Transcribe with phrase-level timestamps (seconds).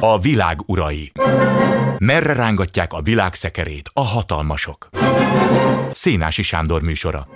[0.00, 1.12] A világ urai.
[1.98, 4.88] Merre rángatják a világ szekerét a hatalmasok?
[5.92, 7.28] Szénási Sándor műsora.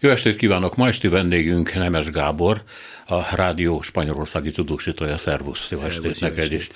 [0.00, 0.76] Jó estét kívánok!
[0.76, 2.62] Ma esti vendégünk Nemes Gábor,
[3.06, 5.16] a Rádió Spanyolországi tudósítója.
[5.16, 5.70] Szervusz!
[5.70, 6.68] Jó Szervusz, estét neked is!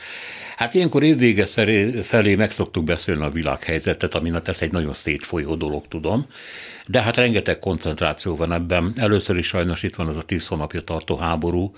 [0.59, 1.47] Hát ilyenkor évvége
[2.03, 6.27] felé meg szoktuk beszélni a világhelyzetet, aminek ez egy nagyon szétfolyó dolog, tudom,
[6.87, 8.93] de hát rengeteg koncentráció van ebben.
[8.97, 11.73] Először is sajnos itt van az a tíz hónapja tartó háború,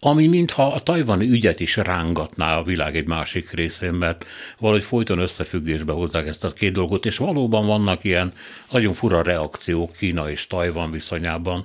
[0.00, 4.24] ami mintha a tajvani ügyet is rángatná a világ egy másik részén, mert
[4.58, 8.32] valahogy folyton összefüggésbe hozzák ezt a két dolgot, és valóban vannak ilyen
[8.70, 11.64] nagyon fura reakciók Kína és Tajvan viszonyában,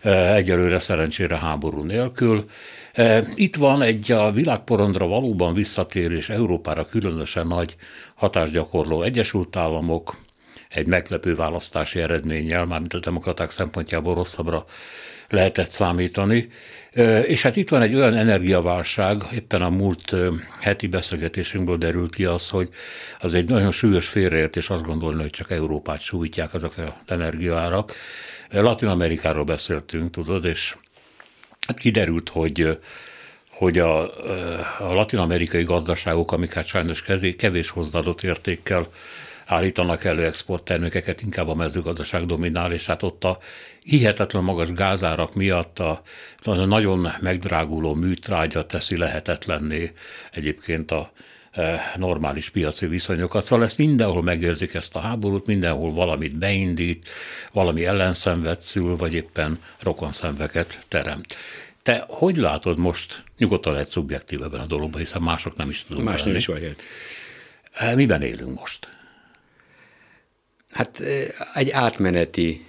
[0.00, 2.44] eh, egyelőre szerencsére háború nélkül.
[3.34, 7.76] Itt van egy a világporondra valóban visszatérő és Európára különösen nagy
[8.14, 10.16] hatásgyakorló Egyesült Államok,
[10.68, 14.64] egy meglepő választási eredménnyel, mármint a demokraták szempontjából rosszabbra
[15.28, 16.48] lehetett számítani.
[17.26, 20.14] És hát itt van egy olyan energiaválság, éppen a múlt
[20.60, 22.68] heti beszélgetésünkből derült ki az, hogy
[23.20, 27.92] az egy nagyon súlyos félreértés azt gondolni, hogy csak Európát sújtják azok az energiaárak.
[28.50, 30.76] Latin Amerikáról beszéltünk, tudod, és
[31.76, 32.78] kiderült, hogy
[33.60, 34.02] hogy a,
[34.78, 37.04] a latin-amerikai gazdaságok, amik hát sajnos
[37.36, 38.86] kevés hozzáadott értékkel
[39.46, 43.38] állítanak elő exporttermékeket, inkább a mezőgazdaság dominál, és hát ott a
[43.82, 46.02] hihetetlen magas gázárak miatt a,
[46.42, 49.92] a nagyon megdráguló műtrágya teszi lehetetlenné
[50.32, 51.12] egyébként a
[51.96, 53.44] normális piaci viszonyokat.
[53.44, 57.08] Szóval ezt mindenhol megérzik ezt a háborút, mindenhol valamit beindít,
[57.52, 61.36] valami ellenszenvet szül, vagy éppen rokonszenveket teremt.
[61.82, 66.08] Te hogy látod most, nyugodtan lehet szubjektív ebben a dologban, hiszen mások nem is tudunk.
[66.08, 66.76] Más nem is vagy.
[67.72, 68.88] E, miben élünk most?
[70.70, 71.02] Hát
[71.54, 72.64] egy átmeneti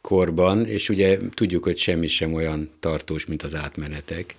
[0.00, 4.34] korban, és ugye tudjuk, hogy semmi sem olyan tartós, mint az átmenetek.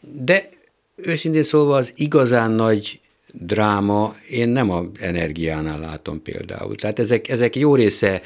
[0.00, 0.48] De
[0.96, 3.00] őszintén szólva az igazán nagy
[3.32, 6.74] dráma én nem a energiánál látom például.
[6.74, 8.22] Tehát ezek, ezek jó része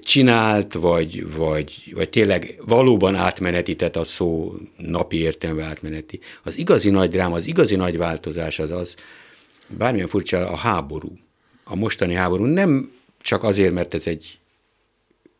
[0.00, 6.20] csinált, vagy, vagy, vagy tényleg valóban átmeneti, tehát a szó napi értelme átmeneti.
[6.42, 8.96] Az igazi nagy dráma, az igazi nagy változás az az,
[9.68, 11.18] bármilyen furcsa, a háború
[11.68, 14.38] a mostani háború nem csak azért, mert ez egy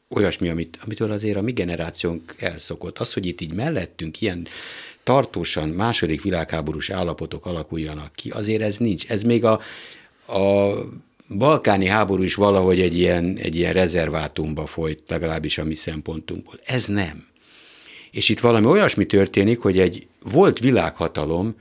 [0.08, 2.98] olyasmi, amit, amitől azért a mi generációnk elszokott.
[2.98, 4.46] Az, hogy itt így mellettünk ilyen
[5.06, 9.08] tartósan második világháborús állapotok alakuljanak ki, azért ez nincs.
[9.08, 9.60] Ez még a,
[10.26, 10.74] a
[11.28, 16.60] balkáni háború is valahogy egy ilyen, egy ilyen rezervátumba folyt, legalábbis a mi szempontunkból.
[16.64, 17.26] Ez nem.
[18.10, 21.56] És itt valami olyasmi történik, hogy egy volt világhatalom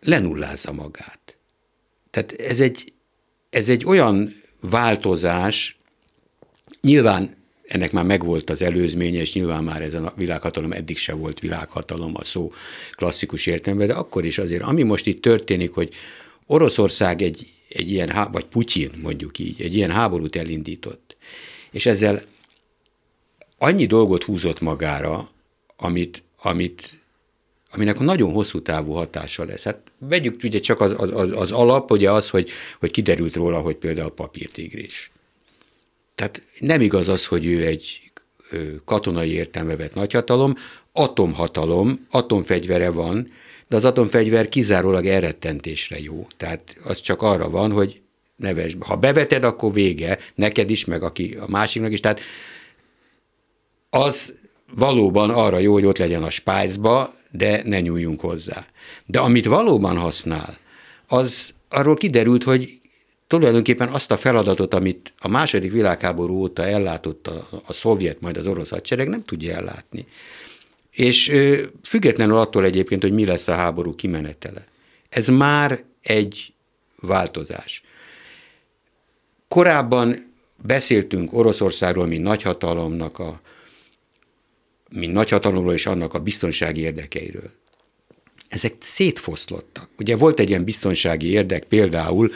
[0.00, 1.36] lenullázza magát.
[2.10, 2.92] Tehát ez egy,
[3.50, 5.78] ez egy olyan változás,
[6.80, 7.36] nyilván
[7.66, 12.12] ennek már megvolt az előzménye, és nyilván már ez a világhatalom eddig se volt világhatalom
[12.16, 12.52] a szó
[12.92, 15.94] klasszikus értelemben, de akkor is azért, ami most itt történik, hogy
[16.46, 21.16] Oroszország egy, egy ilyen, vagy Putyin mondjuk így, egy ilyen háborút elindított,
[21.70, 22.22] és ezzel
[23.58, 25.28] annyi dolgot húzott magára,
[25.76, 26.98] amit, amit
[27.74, 29.62] aminek nagyon hosszú távú hatása lesz.
[29.62, 33.76] Hát vegyük ugye csak az, az, az alap, ugye az, hogy, hogy kiderült róla, hogy
[33.76, 35.10] például papírtigris.
[36.14, 38.10] Tehát nem igaz az, hogy ő egy
[38.84, 40.54] katonai értelme vett nagyhatalom,
[40.92, 43.30] atomhatalom, atomfegyvere van,
[43.68, 46.26] de az atomfegyver kizárólag elrettentésre jó.
[46.36, 48.00] Tehát az csak arra van, hogy
[48.36, 48.76] neves.
[48.80, 52.00] Ha beveted, akkor vége, neked is, meg aki a másiknak is.
[52.00, 52.20] Tehát
[53.90, 54.38] az
[54.74, 58.66] valóban arra jó, hogy ott legyen a spájzba, de ne nyúljunk hozzá.
[59.06, 60.58] De amit valóban használ,
[61.06, 62.80] az arról kiderült, hogy
[63.38, 68.46] tulajdonképpen azt a feladatot, amit a második világháború óta ellátott a, a szovjet, majd az
[68.46, 70.06] orosz hadsereg, nem tudja ellátni.
[70.90, 71.32] És
[71.82, 74.66] függetlenül attól egyébként, hogy mi lesz a háború kimenetele.
[75.08, 76.52] Ez már egy
[77.00, 77.82] változás.
[79.48, 83.40] Korábban beszéltünk Oroszországról, mint nagyhatalomnak a
[84.90, 87.50] mint nagyhatalomról és annak a biztonsági érdekeiről.
[88.48, 89.88] Ezek szétfoszlottak.
[89.98, 92.32] Ugye volt egy ilyen biztonsági érdek, például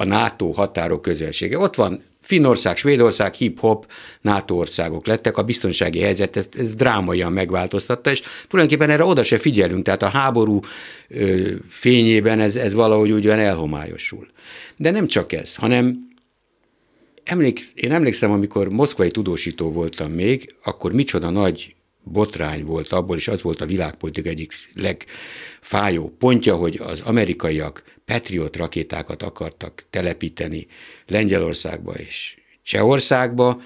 [0.00, 1.58] a NATO határok közelsége.
[1.58, 3.86] Ott van Finnország, Svédország, hip-hop
[4.20, 9.38] NATO országok lettek, a biztonsági helyzet ez, ez drámaian megváltoztatta, és tulajdonképpen erre oda se
[9.38, 10.60] figyelünk, tehát a háború
[11.08, 14.28] ö, fényében ez, ez valahogy ugyan elhomályosul.
[14.76, 16.08] De nem csak ez, hanem
[17.24, 23.28] emlék, én emlékszem, amikor moszkvai tudósító voltam még, akkor micsoda nagy botrány volt abból, és
[23.28, 30.66] az volt a világpolitika egyik legfájó pontja, hogy az amerikaiak Patriot rakétákat akartak telepíteni
[31.06, 33.60] Lengyelországba és Csehországba,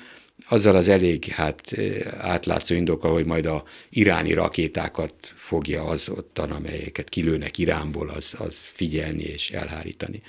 [0.49, 1.73] azzal az elég hát
[2.19, 8.69] átlátszó indoka, hogy majd a iráni rakétákat fogja az ottan, amelyeket kilőnek Iránból, az, az
[8.73, 10.23] figyelni és elhárítani.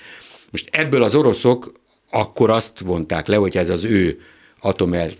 [0.50, 1.72] Most ebből az oroszok
[2.10, 4.20] akkor azt vonták le, hogy ez az ő
[4.60, 5.10] atomel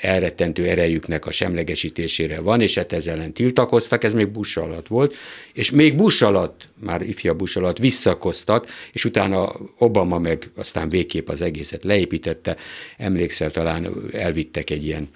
[0.00, 5.14] elrettentő erejüknek a semlegesítésére van, és hát ezzel ellen tiltakoztak, ez még Bush alatt volt,
[5.52, 11.28] és még Bush alatt, már ifja Bush alatt visszakoztak, és utána Obama meg aztán végképp
[11.28, 12.56] az egészet leépítette,
[12.96, 15.08] emlékszel talán elvittek egy ilyen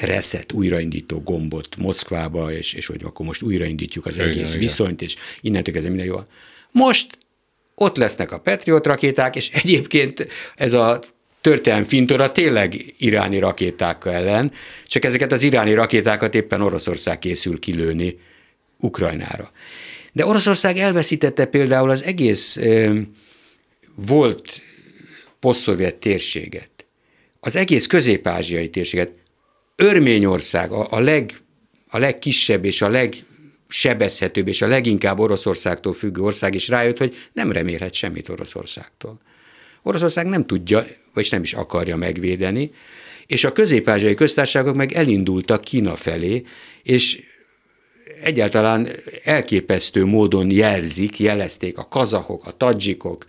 [0.00, 5.16] reset, újraindító gombot Moszkvába, és, és hogy akkor most újraindítjuk az egész igen, viszonyt, és
[5.40, 6.20] innentől kezdve minden jó.
[6.70, 7.18] Most
[7.74, 11.00] ott lesznek a Patriot rakéták, és egyébként ez a
[11.42, 14.52] történelmi fintora tényleg iráni rakéták ellen,
[14.86, 18.18] csak ezeket az iráni rakétákat éppen Oroszország készül kilőni
[18.78, 19.52] Ukrajnára.
[20.12, 22.58] De Oroszország elveszítette például az egész
[23.94, 24.62] volt
[25.40, 26.70] posztszovjet térséget,
[27.40, 29.10] az egész közép-ázsiai térséget.
[29.76, 31.38] Örményország a, a, leg,
[31.88, 37.52] a legkisebb és a legsebezhetőbb és a leginkább Oroszországtól függő ország, és rájött, hogy nem
[37.52, 39.20] remélhet semmit Oroszországtól.
[39.82, 42.70] Oroszország nem tudja, vagy nem is akarja megvédeni,
[43.26, 46.42] és a közép-ázsiai köztársaságok meg elindultak Kína felé,
[46.82, 47.22] és
[48.22, 48.88] egyáltalán
[49.24, 53.26] elképesztő módon jelzik, jelezték a kazahok, a tadzsikok,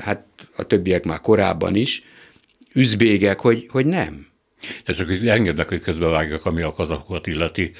[0.00, 0.24] hát
[0.56, 2.02] a többiek már korábban is,
[2.72, 4.26] üzbégek, hogy, hogy nem.
[4.84, 7.72] De csak engednek, hogy közbevágjak, ami a kazakokat illeti.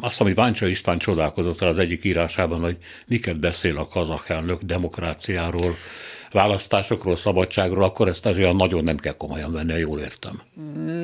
[0.00, 2.76] Azt, ami Váncsa István csodálkozott el az egyik írásában, hogy
[3.06, 5.76] miket beszél a kazak elnök demokráciáról,
[6.32, 10.40] választásokról, szabadságról, akkor ezt azért nagyon nem kell komolyan venni, jól értem.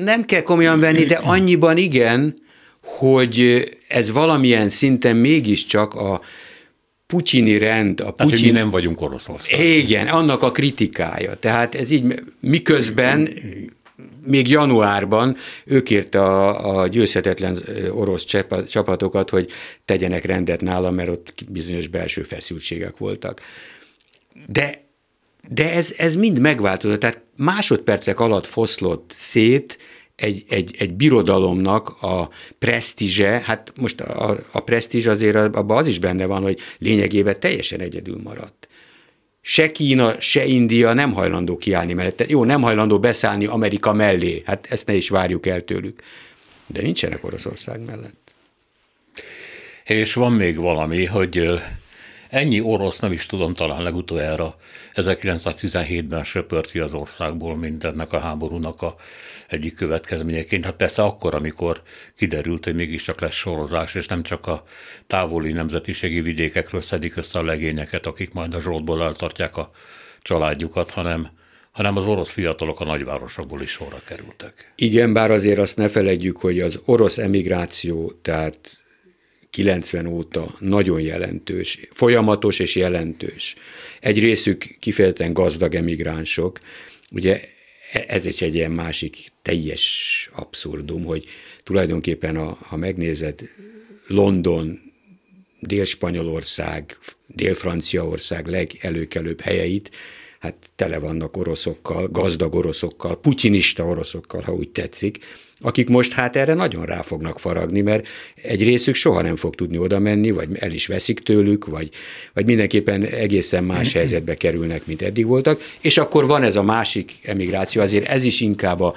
[0.03, 2.35] Nem kell komolyan venni, de annyiban igen,
[2.81, 6.21] hogy ez valamilyen szinten mégiscsak a
[7.07, 8.27] putyini rend, a Putyin...
[8.27, 9.59] Tehát, mi nem vagyunk Oroszország.
[9.59, 11.35] Igen, annak a kritikája.
[11.35, 13.29] Tehát ez így miközben
[14.25, 15.35] még januárban
[15.65, 18.25] ő kérte a, a győzhetetlen orosz
[18.67, 19.51] csapatokat, hogy
[19.85, 23.41] tegyenek rendet nála, mert ott bizonyos belső feszültségek voltak.
[24.47, 24.88] De,
[25.51, 29.77] de ez, ez mind megváltozott, tehát másodpercek alatt foszlott szét
[30.15, 32.29] egy, egy, egy birodalomnak a
[32.59, 37.79] presztízse, hát most a, a presztízs azért abban az is benne van, hogy lényegében teljesen
[37.79, 38.67] egyedül maradt
[39.41, 42.25] se Kína, se India nem hajlandó kiállni mellette.
[42.27, 46.01] Jó, nem hajlandó beszállni Amerika mellé, hát ezt ne is várjuk el tőlük.
[46.65, 48.33] De nincsenek Oroszország mellett.
[49.85, 51.61] És van még valami, hogy
[52.29, 54.55] ennyi orosz nem is tudom, talán legutoljára
[55.01, 58.95] 1917-ben söpört ki az országból, mint ennek a háborúnak a
[59.47, 60.65] egyik következményeként.
[60.65, 61.81] Hát persze akkor, amikor
[62.15, 64.63] kiderült, hogy mégiscsak lesz sorozás, és nem csak a
[65.07, 69.71] távoli nemzetiségi vidékekről szedik össze a legényeket, akik majd a zsoltból eltartják a
[70.21, 71.29] családjukat, hanem
[71.71, 74.71] hanem az orosz fiatalok a nagyvárosokból is sorra kerültek.
[74.75, 78.79] Igen, bár azért azt ne feledjük, hogy az orosz emigráció, tehát
[79.49, 83.55] 90 óta nagyon jelentős, folyamatos és jelentős.
[83.99, 86.59] Egy részük kifejezetten gazdag emigránsok.
[87.11, 87.41] Ugye
[88.07, 91.25] ez is egy ilyen másik teljes abszurdum, hogy
[91.63, 93.49] tulajdonképpen, a, ha megnézed
[94.07, 94.79] London,
[95.59, 96.97] Dél-Spanyolország,
[97.27, 99.91] Dél-Franciaország legelőkelőbb helyeit,
[100.39, 105.17] hát tele vannak oroszokkal, gazdag oroszokkal, putinista oroszokkal, ha úgy tetszik,
[105.61, 108.07] akik most hát erre nagyon rá fognak faragni, mert
[108.41, 111.89] egy részük soha nem fog tudni oda menni, vagy el is veszik tőlük, vagy,
[112.33, 117.11] vagy mindenképpen egészen más helyzetbe kerülnek, mint eddig voltak, és akkor van ez a másik
[117.23, 118.95] emigráció, azért ez is inkább a,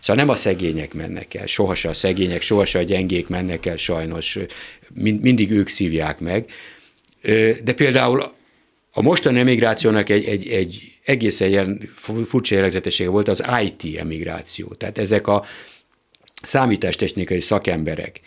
[0.00, 4.38] Szóval nem a szegények mennek el, sohasem a szegények, sohasem a gyengék mennek el, sajnos
[4.94, 6.50] mindig ők szívják meg.
[7.64, 8.33] De például
[8.96, 11.90] a mostani emigrációnak egy, egy, egy egészen ilyen
[12.24, 14.66] furcsa jellegzetessége volt az IT emigráció.
[14.66, 15.44] Tehát ezek a
[16.42, 18.20] számítástechnikai szakemberek.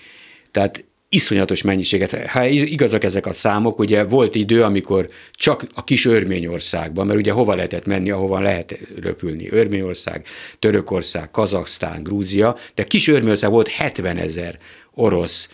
[0.52, 2.28] Tehát iszonyatos mennyiséget.
[2.28, 7.32] Ha igazak ezek a számok, ugye volt idő, amikor csak a kis Örményországban, mert ugye
[7.32, 10.26] hova lehetett menni, ahova lehet röpülni, Örményország,
[10.60, 14.60] Törökország, Kazaksztán, Grúzia, de kis Örményország volt 70 ezer
[14.94, 15.50] orosz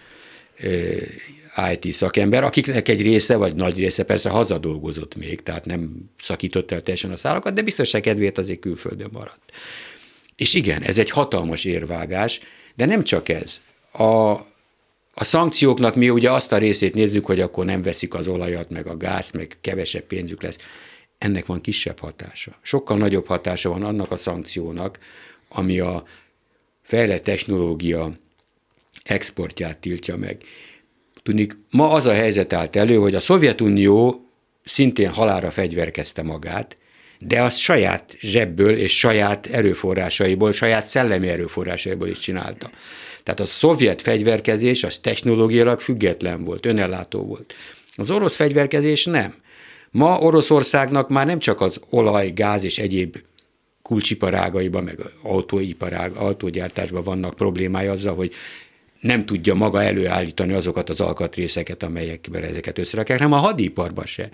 [1.72, 6.81] IT szakember, akiknek egy része, vagy nagy része persze hazadolgozott még, tehát nem szakított el
[6.81, 9.51] teljesen a szálakat, de biztonság kedvéért azért külföldön maradt.
[10.36, 12.39] És igen, ez egy hatalmas érvágás,
[12.75, 13.62] de nem csak ez.
[13.91, 14.31] A,
[15.13, 18.88] a szankcióknak mi ugye azt a részét nézzük, hogy akkor nem veszik az olajat, meg
[18.88, 20.57] a gázt, meg kevesebb pénzük lesz.
[21.17, 22.57] Ennek van kisebb hatása.
[22.62, 25.00] Sokkal nagyobb hatása van annak a szankciónak,
[25.50, 26.03] ami a
[26.81, 28.12] fejlett technológia
[29.03, 30.43] exportját tiltja meg.
[31.23, 34.29] Tudnik, ma az a helyzet állt elő, hogy a Szovjetunió
[34.63, 36.77] szintén halára fegyverkezte magát,
[37.19, 42.69] de azt saját zsebből és saját erőforrásaiból, saját szellemi erőforrásaiból is csinálta.
[43.23, 47.53] Tehát a szovjet fegyverkezés az technológiailag független volt, önellátó volt.
[47.95, 49.33] Az orosz fegyverkezés nem.
[49.91, 53.17] Ma Oroszországnak már nem csak az olaj, gáz és egyéb
[53.81, 58.33] kulcsiparágaiban, meg autóiparág, autógyártásban vannak problémája azzal, hogy
[59.03, 64.29] nem tudja maga előállítani azokat az alkatrészeket, amelyekben ezeket összerakják, hanem a hadiparban se.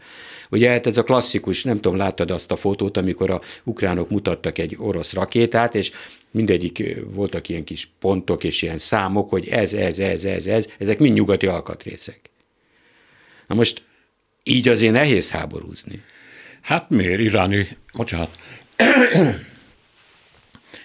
[0.49, 4.57] Ugye hát ez a klasszikus, nem tudom, láttad azt a fotót, amikor a ukránok mutattak
[4.57, 5.91] egy orosz rakétát, és
[6.31, 10.99] mindegyik voltak ilyen kis pontok és ilyen számok, hogy ez, ez, ez, ez, ez, ezek
[10.99, 12.19] mind nyugati alkatrészek.
[13.47, 13.81] Na most
[14.43, 16.03] így azért nehéz háborúzni.
[16.61, 17.19] Hát miért?
[17.19, 18.39] Iráni, bocsánat,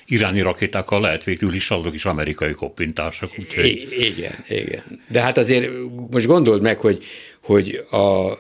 [0.06, 3.30] iráni rakétákkal lehet végül is azok is amerikai koppintások.
[3.38, 3.88] Úgyhogy...
[3.98, 5.02] Igen, igen.
[5.08, 5.70] De hát azért
[6.10, 7.04] most gondold meg, hogy,
[7.40, 8.30] hogy a,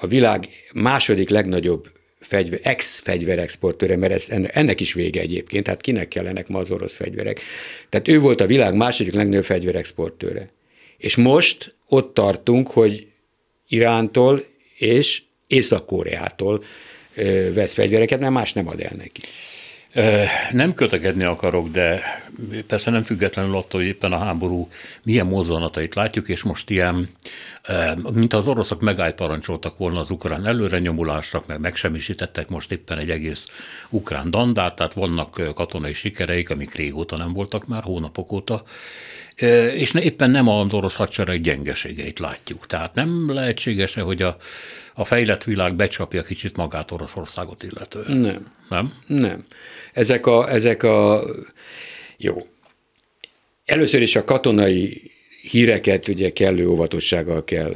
[0.00, 1.90] a világ második legnagyobb
[2.20, 7.40] fegyver, ex-fegyverexportőre, mert ez, ennek is vége egyébként, tehát kinek kellenek ma az orosz fegyverek.
[7.88, 10.50] Tehát ő volt a világ második legnagyobb fegyverexportőre.
[10.96, 13.06] És most ott tartunk, hogy
[13.68, 14.44] Irántól
[14.76, 16.64] és Észak-Koreától
[17.54, 19.20] vesz fegyvereket, mert más nem ad el neki.
[20.52, 22.02] Nem kötekedni akarok, de
[22.66, 24.68] persze nem függetlenül attól, hogy éppen a háború
[25.04, 27.08] milyen mozzanatait látjuk, és most ilyen,
[28.12, 33.46] mint az oroszok megállt parancsoltak volna az ukrán előrenyomulásra, meg megsemmisítettek most éppen egy egész
[33.88, 38.62] ukrán dandát, tehát vannak katonai sikereik, amik régóta nem voltak már, hónapok óta,
[39.74, 42.66] és éppen nem az orosz hadsereg gyengeségeit látjuk.
[42.66, 44.36] Tehát nem lehetséges hogy a,
[45.00, 48.16] a fejlett világ becsapja kicsit magát Oroszországot illetően.
[48.16, 48.52] Nem.
[48.68, 48.92] Nem?
[49.06, 49.44] Nem.
[49.92, 51.24] Ezek a, ezek a
[52.16, 52.46] jó.
[53.64, 55.10] Először is a katonai
[55.50, 57.74] híreket ugye kellő óvatossággal kell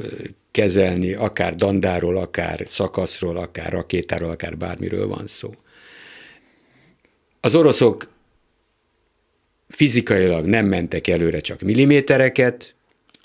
[0.51, 5.53] kezelni, akár dandáról, akár szakaszról, akár rakétáról, akár bármiről van szó.
[7.39, 8.09] Az oroszok
[9.67, 12.75] fizikailag nem mentek előre csak millimétereket,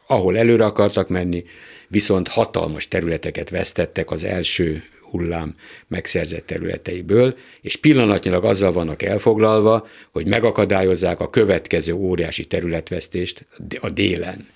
[0.07, 1.45] ahol előre akartak menni,
[1.91, 5.55] viszont hatalmas területeket vesztettek az első hullám
[5.89, 13.47] megszerzett területeiből, és pillanatnyilag azzal vannak elfoglalva, hogy megakadályozzák a következő óriási területvesztést
[13.81, 14.49] a délen.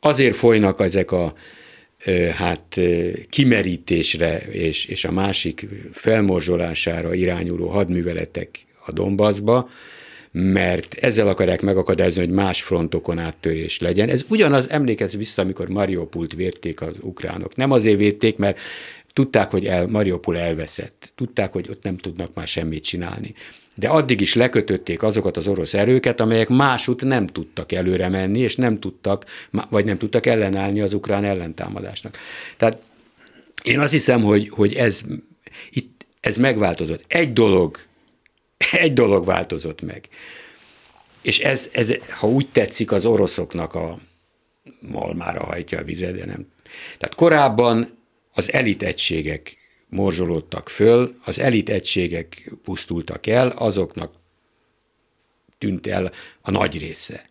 [0.00, 1.34] Azért folynak ezek a
[2.34, 2.80] hát
[3.28, 9.68] kimerítésre és, és a másik felmorzsolására irányuló hadműveletek a Donbassba,
[10.32, 14.08] mert ezzel akarják megakadályozni, hogy más frontokon áttörés legyen.
[14.08, 17.56] Ez ugyanaz, emlékezz vissza, amikor Mariupult vérték az ukránok.
[17.56, 18.58] Nem azért vérték, mert
[19.12, 21.12] tudták, hogy el, Mariupol elveszett.
[21.14, 23.34] Tudták, hogy ott nem tudnak már semmit csinálni.
[23.76, 28.56] De addig is lekötötték azokat az orosz erőket, amelyek másút nem tudtak előre menni, és
[28.56, 29.24] nem tudtak,
[29.68, 32.18] vagy nem tudtak ellenállni az ukrán ellentámadásnak.
[32.56, 32.78] Tehát
[33.62, 35.02] én azt hiszem, hogy, hogy ez,
[35.70, 37.04] itt, ez megváltozott.
[37.06, 37.78] Egy dolog
[38.72, 40.08] egy dolog változott meg.
[41.22, 43.98] És ez, ez, ha úgy tetszik, az oroszoknak a
[44.80, 46.46] malmára hajtja a vizet, de nem.
[46.98, 47.98] Tehát korábban
[48.32, 49.56] az elit egységek
[49.88, 54.14] morzsolódtak föl, az elit egységek pusztultak el, azoknak
[55.58, 57.28] tűnt el a nagy része.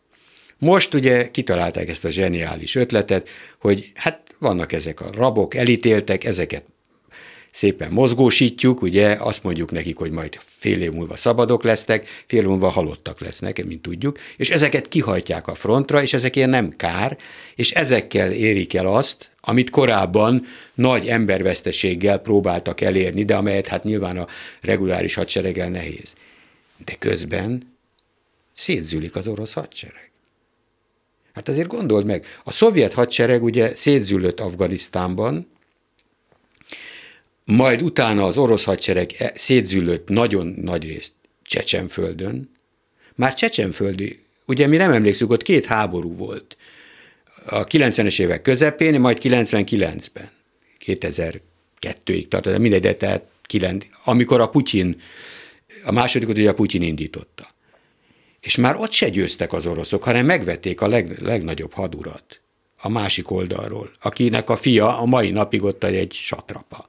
[0.58, 3.30] Most ugye kitalálták ezt a zseniális ötletet,
[3.60, 6.64] hogy hát vannak ezek a rabok, elítéltek, ezeket
[7.58, 12.48] szépen mozgósítjuk, ugye azt mondjuk nekik, hogy majd fél év múlva szabadok lesznek, fél év
[12.48, 17.18] múlva halottak lesznek, mint tudjuk, és ezeket kihajtják a frontra, és ezek ilyen nem kár,
[17.56, 24.18] és ezekkel érik el azt, amit korábban nagy emberveszteséggel próbáltak elérni, de amelyet hát nyilván
[24.18, 24.28] a
[24.62, 26.16] reguláris hadsereggel nehéz.
[26.86, 27.74] De közben
[28.54, 30.12] szétzülik az orosz hadsereg.
[31.34, 35.56] Hát azért gondold meg, a szovjet hadsereg ugye szétzülött Afganisztánban,
[37.48, 41.12] majd utána az orosz hadsereg e- szétzüllött nagyon nagy részt
[41.44, 42.50] Csecsenföldön.
[43.16, 46.58] Már Csecsenföldi, ugye mi nem emlékszünk, ott két háború volt.
[47.46, 50.30] A 90-es évek közepén, majd 99-ben.
[50.86, 55.02] 2002-ig tart, de mindegy, de tehát 9, amikor a Putyin,
[55.84, 57.48] a másodikot ugye a Putyin indította.
[58.40, 62.42] És már ott se győztek az oroszok, hanem megvették a leg, legnagyobb hadurat
[62.78, 66.88] a másik oldalról, akinek a fia a mai napig ott egy satrapa.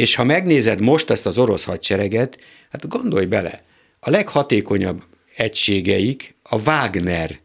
[0.00, 2.38] És ha megnézed most ezt az orosz hadsereget,
[2.70, 3.62] hát gondolj bele,
[3.98, 5.02] a leghatékonyabb
[5.36, 7.38] egységeik a Wagner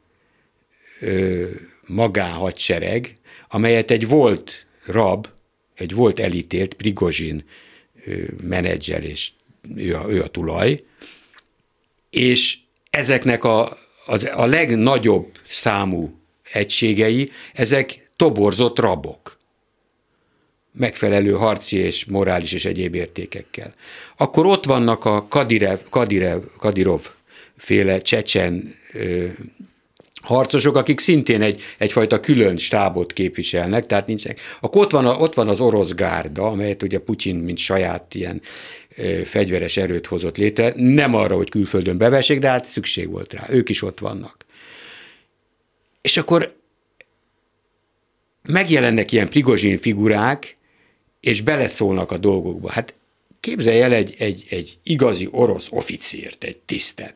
[1.00, 1.46] ö,
[1.86, 3.18] magánhadsereg,
[3.50, 5.28] amelyet egy volt rab,
[5.74, 7.46] egy volt elítélt Prigozsin
[8.42, 9.32] menedzser, és
[9.76, 10.84] ő a, ő a tulaj,
[12.10, 12.58] és
[12.90, 16.20] ezeknek a, az, a legnagyobb számú
[16.52, 19.35] egységei, ezek toborzott rabok
[20.78, 23.74] megfelelő harci és morális és egyéb értékekkel.
[24.18, 27.10] Akkor ott vannak a Kadirev, Kadirev, Kadirov
[27.58, 29.26] féle csecsen ö,
[30.22, 34.40] harcosok, akik szintén egy, egyfajta külön stábot képviselnek, tehát nincsenek.
[34.60, 38.42] Akkor ott van, a, ott van az orosz gárda, amelyet ugye Putyin, mint saját ilyen
[38.96, 43.46] ö, fegyveres erőt hozott létre, nem arra, hogy külföldön bevessék, de hát szükség volt rá,
[43.50, 44.46] ők is ott vannak.
[46.02, 46.56] És akkor
[48.44, 50.58] megjelennek ilyen prigozsin figurák,
[51.26, 52.72] és beleszólnak a dolgokba.
[52.72, 52.94] Hát
[53.40, 57.16] képzelj el egy, egy, egy igazi orosz oficírt, egy tisztet,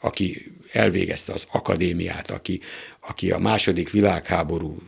[0.00, 2.60] aki elvégezte az akadémiát, aki,
[3.00, 4.82] aki a második világháború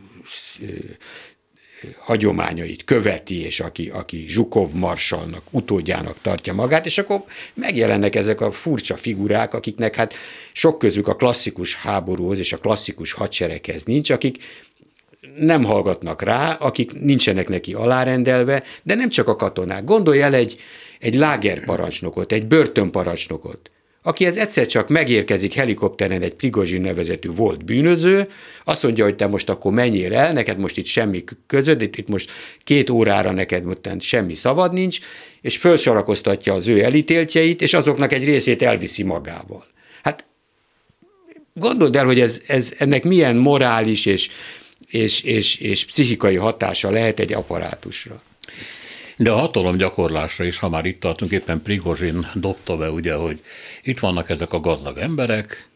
[1.99, 8.51] hagyományait követi, és aki, aki Zsukov marsalnak, utódjának tartja magát, és akkor megjelennek ezek a
[8.51, 10.13] furcsa figurák, akiknek hát
[10.53, 14.37] sok közük a klasszikus háborúhoz és a klasszikus hadsereghez nincs, akik
[15.37, 19.83] nem hallgatnak rá, akik nincsenek neki alárendelve, de nem csak a katonák.
[19.83, 20.57] Gondolj el egy,
[20.99, 23.69] egy lágerparancsnokot, egy börtönparancsnokot,
[24.07, 28.27] akihez egyszer csak megérkezik helikopteren egy Prigozsin nevezetű volt bűnöző,
[28.63, 32.07] azt mondja, hogy te most akkor menjél el, neked most itt semmi közöd, itt, itt
[32.07, 32.31] most
[32.63, 33.63] két órára neked
[33.99, 34.99] semmi szavad nincs,
[35.41, 39.65] és felsorakoztatja az ő elítéltjeit, és azoknak egy részét elviszi magával.
[40.03, 40.25] Hát
[41.53, 44.29] gondold el, hogy ez, ez ennek milyen morális és,
[44.89, 48.21] és, és, és pszichikai hatása lehet egy apparátusra.
[49.17, 53.41] De a hatalom gyakorlásra is, ha már itt tartunk, éppen Prigozsin dobta be, ugye, hogy
[53.83, 55.69] itt vannak ezek a gazdag emberek,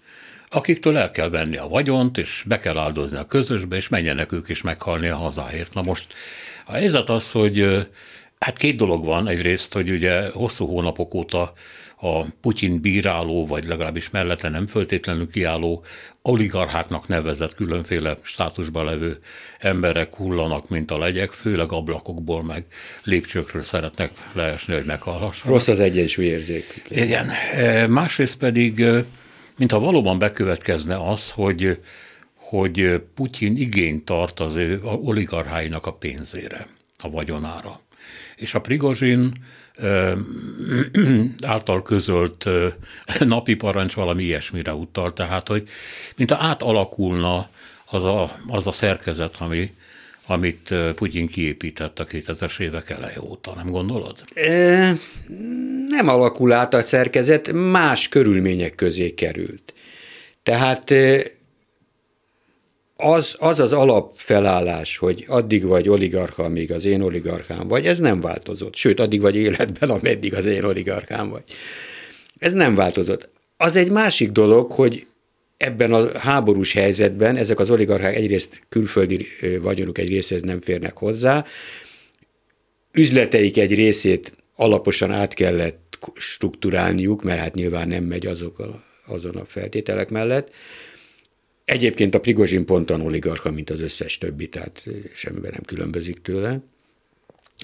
[0.50, 4.50] akiktől el kell venni a vagyont, és be kell áldozni a közösbe, és menjenek ők
[4.50, 5.74] is meghalni a hazáért.
[5.74, 6.13] Na most
[6.65, 7.88] a helyzet az, hogy
[8.39, 9.27] hát két dolog van.
[9.27, 11.53] Egyrészt, hogy ugye hosszú hónapok óta
[12.01, 15.84] a Putyin bíráló, vagy legalábbis mellette nem föltétlenül kiálló
[16.22, 19.20] oligarcháknak nevezett különféle státusban levő
[19.60, 22.65] emberek hullanak, mint a legyek, főleg ablakokból meg
[23.03, 25.53] lépcsőkről szeretnek leesni, hogy meghallhassanak.
[25.53, 26.84] Rossz az egyensúlyérzék.
[26.89, 27.29] Igen.
[27.56, 29.06] E, másrészt pedig, e,
[29.58, 31.79] mintha valóban bekövetkezne az, hogy,
[32.35, 37.79] hogy Putyin igényt tart az ő oligarcháinak a pénzére, a vagyonára.
[38.35, 39.31] És a Prigozsin
[41.42, 42.46] által közölt
[43.20, 45.68] napi parancs valami ilyesmire utal, tehát hogy
[46.15, 47.50] mint átalakulna
[47.85, 49.74] az a, az a szerkezet, ami,
[50.25, 54.15] amit Putyin kiépített a 2000-es évek eleje óta, nem gondolod?
[55.87, 59.74] Nem alakul át a szerkezet, más körülmények közé került.
[60.44, 60.94] Tehát
[63.01, 68.20] az, az az alapfelállás, hogy addig vagy oligarcha, amíg az én oligarchám vagy, ez nem
[68.22, 68.75] változott.
[68.75, 71.44] Sőt, addig vagy életben, ameddig az én oligarchám vagy.
[72.38, 73.29] Ez nem változott.
[73.57, 75.07] Az egy másik dolog, hogy
[75.57, 79.27] ebben a háborús helyzetben ezek az oligarchák egyrészt külföldi
[79.62, 81.46] vagyonuk egy részhez nem férnek hozzá,
[82.92, 89.35] üzleteik egy részét alaposan át kellett struktúrálniuk, mert hát nyilván nem megy azok a, azon
[89.35, 90.51] a feltételek mellett,
[91.70, 96.60] Egyébként a Prigozsin ponton oligarcha, mint az összes többi, tehát semmiben nem különbözik tőle,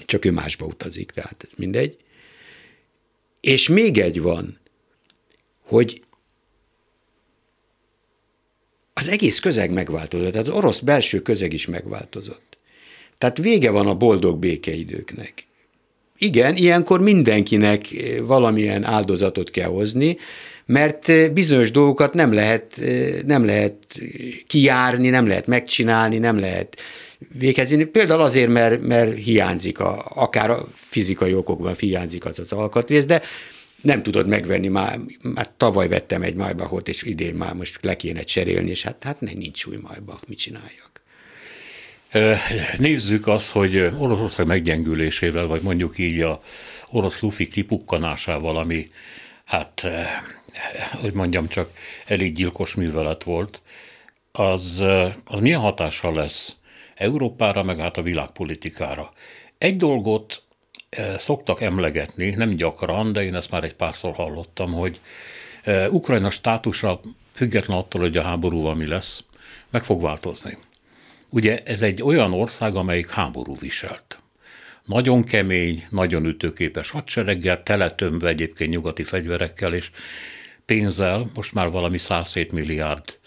[0.04, 1.96] csak ő másba utazik, tehát ez mindegy.
[3.40, 4.58] És még egy van,
[5.60, 6.02] hogy
[8.92, 12.58] az egész közeg megváltozott, tehát az orosz belső közeg is megváltozott.
[13.18, 15.46] Tehát vége van a boldog békeidőknek.
[16.18, 17.86] Igen, ilyenkor mindenkinek
[18.22, 20.16] valamilyen áldozatot kell hozni,
[20.66, 22.80] mert bizonyos dolgokat nem lehet,
[23.26, 23.74] nem lehet
[24.46, 26.80] kijárni, nem lehet megcsinálni, nem lehet
[27.38, 27.84] végezni.
[27.84, 33.22] Például azért, mert, mert hiányzik, a, akár a fizikai okokban hiányzik az az alkatrész, de
[33.80, 38.22] nem tudod megvenni, már, már tavaly vettem egy majbachot, és idén már most le kéne
[38.22, 41.00] cserélni, és hát, hát nincs új majbach, mit csináljak?
[42.78, 46.42] Nézzük azt, hogy Oroszország meggyengülésével, vagy mondjuk így a
[46.90, 48.88] orosz lufi kipukkanásával, ami
[49.44, 49.86] hát
[51.00, 51.70] hogy mondjam, csak
[52.06, 53.60] elég gyilkos művelet volt,
[54.32, 54.84] az,
[55.24, 56.56] az milyen hatással lesz
[56.94, 59.12] Európára, meg hát a világpolitikára.
[59.58, 60.42] Egy dolgot
[61.16, 65.00] szoktak emlegetni, nem gyakran, de én ezt már egy párszor hallottam, hogy
[65.90, 67.00] Ukrajna státusa
[67.32, 69.24] független attól, hogy a háborúval mi lesz,
[69.70, 70.58] meg fog változni.
[71.28, 74.18] Ugye ez egy olyan ország, amelyik háború viselt.
[74.84, 79.90] Nagyon kemény, nagyon ütőképes hadsereggel, teletömve egyébként nyugati fegyverekkel, és
[80.66, 83.18] pénzzel, most már valami 107 milliárd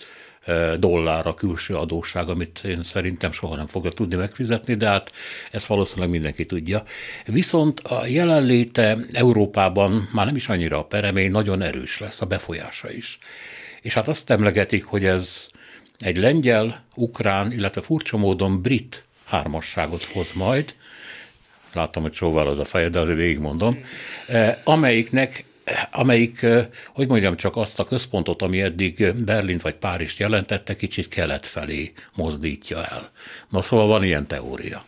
[0.78, 5.12] dollár a külső adósság, amit én szerintem soha nem fogja tudni megfizetni, de hát
[5.52, 6.84] ezt valószínűleg mindenki tudja.
[7.26, 12.92] Viszont a jelenléte Európában már nem is annyira a peremény, nagyon erős lesz a befolyása
[12.92, 13.18] is.
[13.82, 15.48] És hát azt emlegetik, hogy ez
[15.98, 20.76] egy lengyel, ukrán, illetve furcsa módon brit hármasságot hoz majd,
[21.74, 23.84] láttam, hogy csóválod a fejed, de azért végigmondom,
[24.28, 25.44] eh, amelyiknek
[25.92, 26.46] amelyik,
[26.86, 31.92] hogy mondjam, csak azt a központot, ami eddig Berlint vagy Párizst jelentette, kicsit kelet felé
[32.16, 33.12] mozdítja el.
[33.50, 34.86] Na szóval van ilyen teória.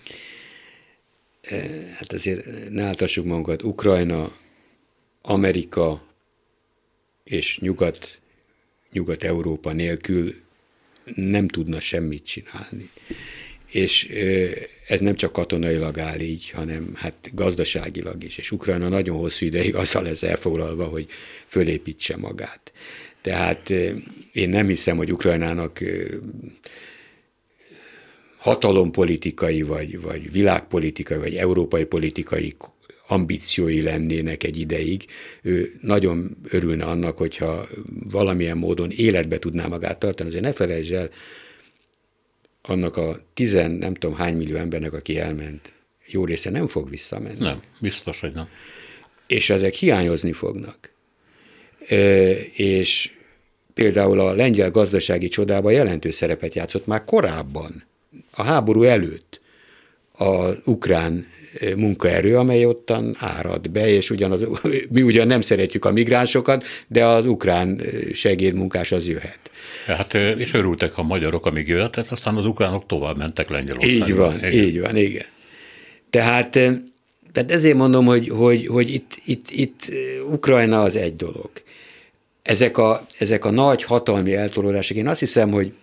[1.94, 4.32] Hát azért ne áltassuk magunkat, Ukrajna,
[5.22, 6.04] Amerika
[7.24, 8.20] és Nyugat,
[8.91, 10.36] Nyugat-Európa nélkül
[11.15, 12.89] nem tudna semmit csinálni
[13.72, 14.08] és
[14.92, 19.76] ez nem csak katonailag áll így, hanem hát gazdaságilag is, és Ukrajna nagyon hosszú ideig
[19.76, 21.06] azzal lesz elfoglalva, hogy
[21.48, 22.72] fölépítse magát.
[23.22, 23.70] Tehát
[24.32, 25.80] én nem hiszem, hogy Ukrajnának
[28.38, 32.56] hatalompolitikai, vagy, vagy világpolitikai, vagy európai politikai
[33.08, 35.06] ambíciói lennének egy ideig,
[35.42, 37.68] ő nagyon örülne annak, hogyha
[38.10, 40.30] valamilyen módon életbe tudná magát tartani.
[40.30, 41.10] Azért ne felejtsd el,
[42.62, 45.71] annak a tizen nem tudom hány millió embernek, aki elment,
[46.08, 47.39] jó része nem fog visszamenni.
[47.39, 48.47] Nem, biztos, hogy nem.
[49.28, 50.91] És ezek hiányozni fognak.
[51.88, 53.12] E, és
[53.74, 57.84] például a lengyel gazdasági csodában jelentős szerepet játszott már korábban,
[58.32, 59.41] a háború előtt
[60.12, 61.28] az ukrán
[61.76, 64.41] munkaerő, amely ottan árad be, és ugyanaz,
[64.89, 67.82] mi ugyan nem szeretjük a migránsokat, de az ukrán
[68.13, 69.51] segédmunkás az jöhet.
[69.86, 74.06] Hát, és örültek a magyarok, amíg jöhetett, aztán az ukránok tovább mentek Lengyelországba.
[74.08, 74.52] Így van, igen.
[74.52, 75.26] így van, igen.
[76.10, 76.50] Tehát,
[77.32, 79.91] tehát ezért mondom, hogy, hogy, hogy itt, itt, itt
[80.32, 81.50] Ukrajna az egy dolog.
[82.41, 85.74] Ezek a, ezek a nagy hatalmi eltolódások, én azt hiszem, hogy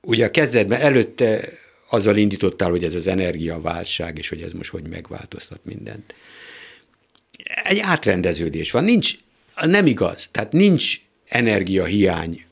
[0.00, 1.48] ugye a kezdetben előtte
[1.90, 6.14] azzal indítottál, hogy ez az energiaválság, és hogy ez most hogy megváltoztat mindent.
[7.64, 9.16] Egy átrendeződés van, nincs,
[9.64, 11.00] nem igaz, tehát nincs
[11.32, 12.44] energiahiány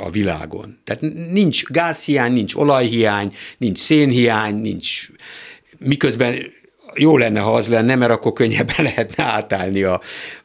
[0.00, 0.78] a világon.
[0.84, 5.08] Tehát nincs gázhiány, nincs olajhiány, nincs szénhiány, nincs
[5.78, 6.36] miközben
[6.94, 10.00] jó lenne, ha az lenne, mert akkor könnyebben lehetne átállni a,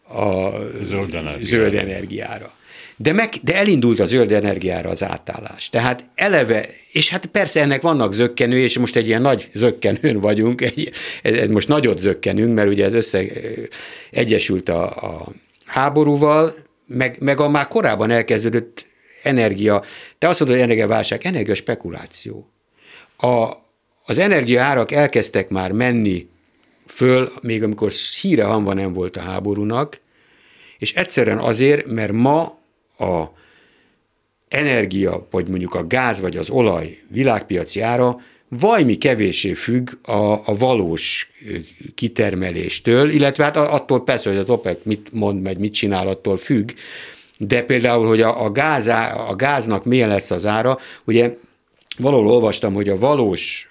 [0.07, 0.51] a
[0.83, 1.45] zöld, energiára.
[1.45, 2.53] zöld energiára.
[2.97, 5.69] De, meg, de elindult a zöld energiára az átállás.
[5.69, 10.61] Tehát eleve, és hát persze ennek vannak zöggenő, és most egy ilyen nagy zöggenőn vagyunk,
[10.71, 13.23] egy, ez most nagyot zöggenünk, mert ugye ez össze
[14.11, 15.27] egyesült a, a
[15.65, 16.55] háborúval,
[16.93, 18.85] meg, meg a már korábban elkezdődött
[19.23, 19.83] energia,
[20.17, 22.49] te azt mondod, hogy energiaválság, energia spekuláció.
[23.17, 23.51] A,
[24.05, 26.29] az energiaárak elkezdtek már menni
[26.85, 29.99] föl, még amikor híre hanva nem volt a háborúnak,
[30.77, 32.41] és egyszerűen azért, mert ma
[32.97, 33.23] a
[34.47, 38.19] energia, vagy mondjuk a gáz vagy az olaj világpiaci ára
[38.59, 41.31] vajmi kevésé függ a, a valós
[41.95, 46.71] kitermeléstől, illetve hát attól persze, hogy az OPEC mit mond, meg mit csinál, attól függ,
[47.37, 48.87] de például, hogy a, a, gáz,
[49.27, 51.37] a gáznak milyen lesz az ára, ugye
[51.97, 53.69] valahol olvastam, hogy a valós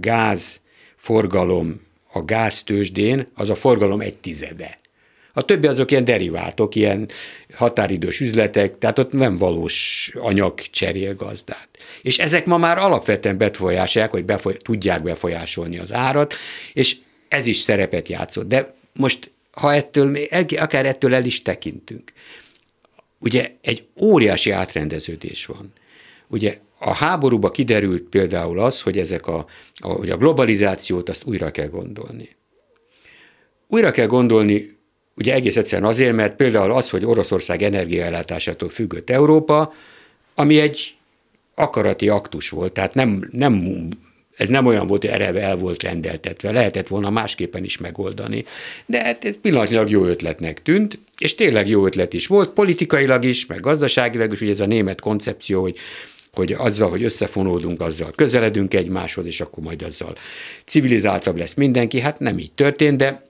[0.00, 0.60] gáz
[0.96, 1.80] forgalom
[2.12, 4.78] a gáztősdén az a forgalom egy tizede.
[5.38, 7.08] A többi azok ilyen deriváltok, ilyen
[7.54, 11.68] határidős üzletek, tehát ott nem valós anyag cserél gazdát.
[12.02, 16.34] És ezek ma már alapvetően befolyásolják, hogy befoly, tudják befolyásolni az árat,
[16.72, 16.96] és
[17.28, 18.48] ez is szerepet játszott.
[18.48, 20.18] De most, ha ettől,
[20.56, 22.12] akár ettől el is tekintünk,
[23.18, 25.72] ugye egy óriási átrendeződés van.
[26.28, 31.50] Ugye a háborúba kiderült például az, hogy ezek a, a, hogy a globalizációt azt újra
[31.50, 32.36] kell gondolni.
[33.66, 34.76] Újra kell gondolni
[35.18, 39.72] Ugye egész egyszerűen azért, mert például az, hogy Oroszország energiaellátásától függött Európa,
[40.34, 40.94] ami egy
[41.54, 43.88] akarati aktus volt, tehát nem, nem
[44.36, 48.44] ez nem olyan volt, hogy erre el volt rendeltetve, lehetett volna másképpen is megoldani.
[48.86, 53.46] De hát ez pillanatnyilag jó ötletnek tűnt, és tényleg jó ötlet is volt, politikailag is,
[53.46, 55.76] meg gazdaságilag is, ugye ez a német koncepció, hogy
[56.32, 60.14] hogy azzal, hogy összefonódunk, azzal közeledünk egymáshoz, és akkor majd azzal
[60.64, 62.00] civilizáltabb lesz mindenki.
[62.00, 63.27] Hát nem így történt, de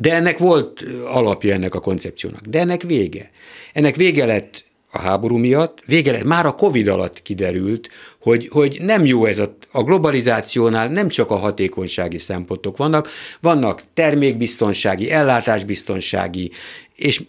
[0.00, 2.46] de ennek volt alapja ennek a koncepciónak.
[2.46, 3.30] De ennek vége.
[3.72, 7.88] Ennek vége lett a háború miatt, vége lett, már a Covid alatt kiderült,
[8.20, 13.08] hogy, hogy nem jó ez a, a globalizációnál, nem csak a hatékonysági szempontok vannak,
[13.40, 16.50] vannak termékbiztonsági, ellátásbiztonsági,
[16.94, 17.22] és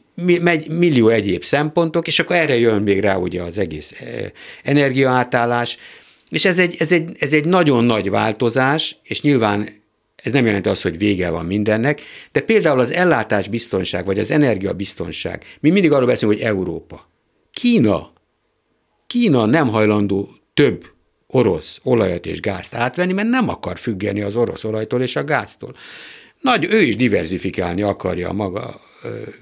[0.68, 3.94] millió egyéb szempontok, és akkor erre jön még rá ugye az egész
[4.64, 5.78] energiaátállás,
[6.30, 9.79] és ez egy, ez, egy, ez egy nagyon nagy változás, és nyilván
[10.24, 12.02] ez nem jelenti azt, hogy vége van mindennek,
[12.32, 17.10] de például az ellátás biztonság, vagy az energiabiztonság, mi mindig arról beszélünk, hogy Európa.
[17.52, 18.14] Kína,
[19.08, 20.86] Kína nem hajlandó több
[21.28, 25.76] orosz olajat és gázt átvenni, mert nem akar függeni az orosz olajtól és a gáztól.
[26.42, 28.82] Nagy, ő is diversifikálni akarja a maga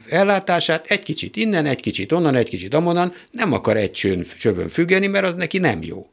[0.09, 4.67] ellátását, egy kicsit innen, egy kicsit onnan, egy kicsit amonnan, nem akar egy csőn, csövön
[4.67, 6.09] függeni, mert az neki nem jó.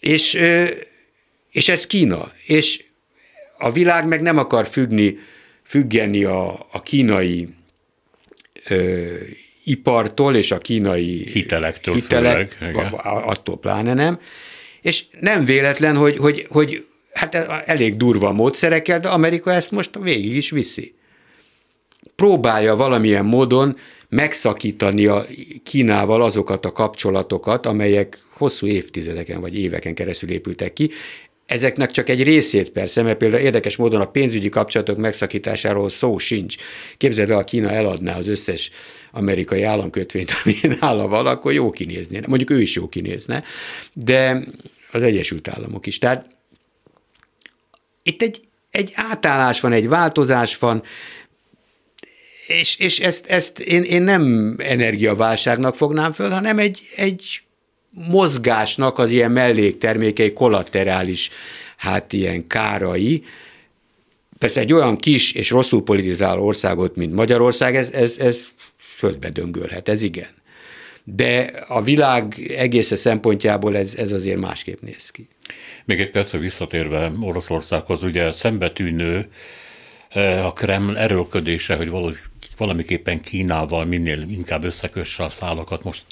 [0.00, 0.38] És,
[1.50, 2.32] és ez Kína.
[2.46, 2.84] És
[3.58, 5.18] a világ meg nem akar függni,
[5.62, 7.48] függeni a, a kínai
[8.68, 9.14] ö,
[9.64, 14.18] ipartól és a kínai hitelektől hitelek, főleg, attól pláne nem.
[14.80, 20.36] És nem véletlen, hogy, hogy, hogy hát elég durva módszerekkel, de Amerika ezt most végig
[20.36, 20.94] is viszi.
[22.14, 23.76] Próbálja valamilyen módon
[24.08, 25.26] megszakítani a
[25.62, 30.90] Kínával azokat a kapcsolatokat, amelyek hosszú évtizedeken vagy éveken keresztül épültek ki,
[31.46, 36.56] Ezeknek csak egy részét persze, mert például érdekes módon a pénzügyi kapcsolatok megszakításáról szó sincs.
[36.96, 38.70] Képzeld el, a Kína eladná az összes
[39.12, 42.20] amerikai államkötvényt, ami nála van, akkor jó kinézné.
[42.26, 43.44] Mondjuk ő is jó kinézne,
[43.92, 44.42] de
[44.90, 45.98] az Egyesült Államok is.
[45.98, 46.26] Tehát
[48.02, 50.82] itt egy, egy átállás van, egy változás van,
[52.46, 57.43] és, és ezt, ezt én, én nem energiaválságnak fognám föl, hanem egy, egy
[57.94, 61.30] mozgásnak az ilyen melléktermékei, kollaterális,
[61.76, 63.24] hát ilyen kárai.
[64.38, 69.88] Persze egy olyan kis és rosszul politizáló országot, mint Magyarország, ez, ez, ez földbe döngölhet,
[69.88, 70.28] ez igen.
[71.04, 75.28] De a világ egész szempontjából ez, ez azért másképp néz ki.
[75.84, 79.28] Még egy persze visszatérve Oroszországhoz, ugye szembetűnő
[80.08, 82.16] eh, a Kreml erőlködése, hogy valahogy
[82.56, 85.84] valamiképpen Kínával minél inkább összekösse a szálakat.
[85.84, 86.04] Most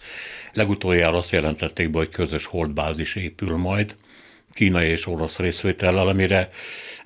[0.53, 3.97] legutoljára azt jelentették be, hogy közös holdbázis épül majd,
[4.53, 6.49] kínai és orosz részvétellel, amire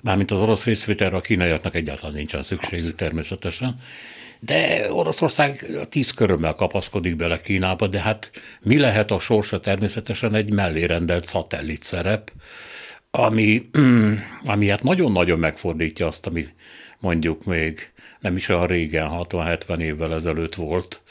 [0.01, 3.79] mármint az orosz részvételre a kínaiaknak egyáltalán nincsen szükségük természetesen.
[4.39, 8.31] De Oroszország tíz körömmel kapaszkodik bele Kínába, de hát
[8.61, 9.59] mi lehet a sorsa?
[9.59, 12.31] Természetesen egy mellérendelt szatellit szerep,
[13.11, 13.69] ami,
[14.45, 16.47] ami hát nagyon-nagyon megfordítja azt, ami
[16.99, 21.01] mondjuk még nem is olyan régen, 60-70 évvel ezelőtt volt,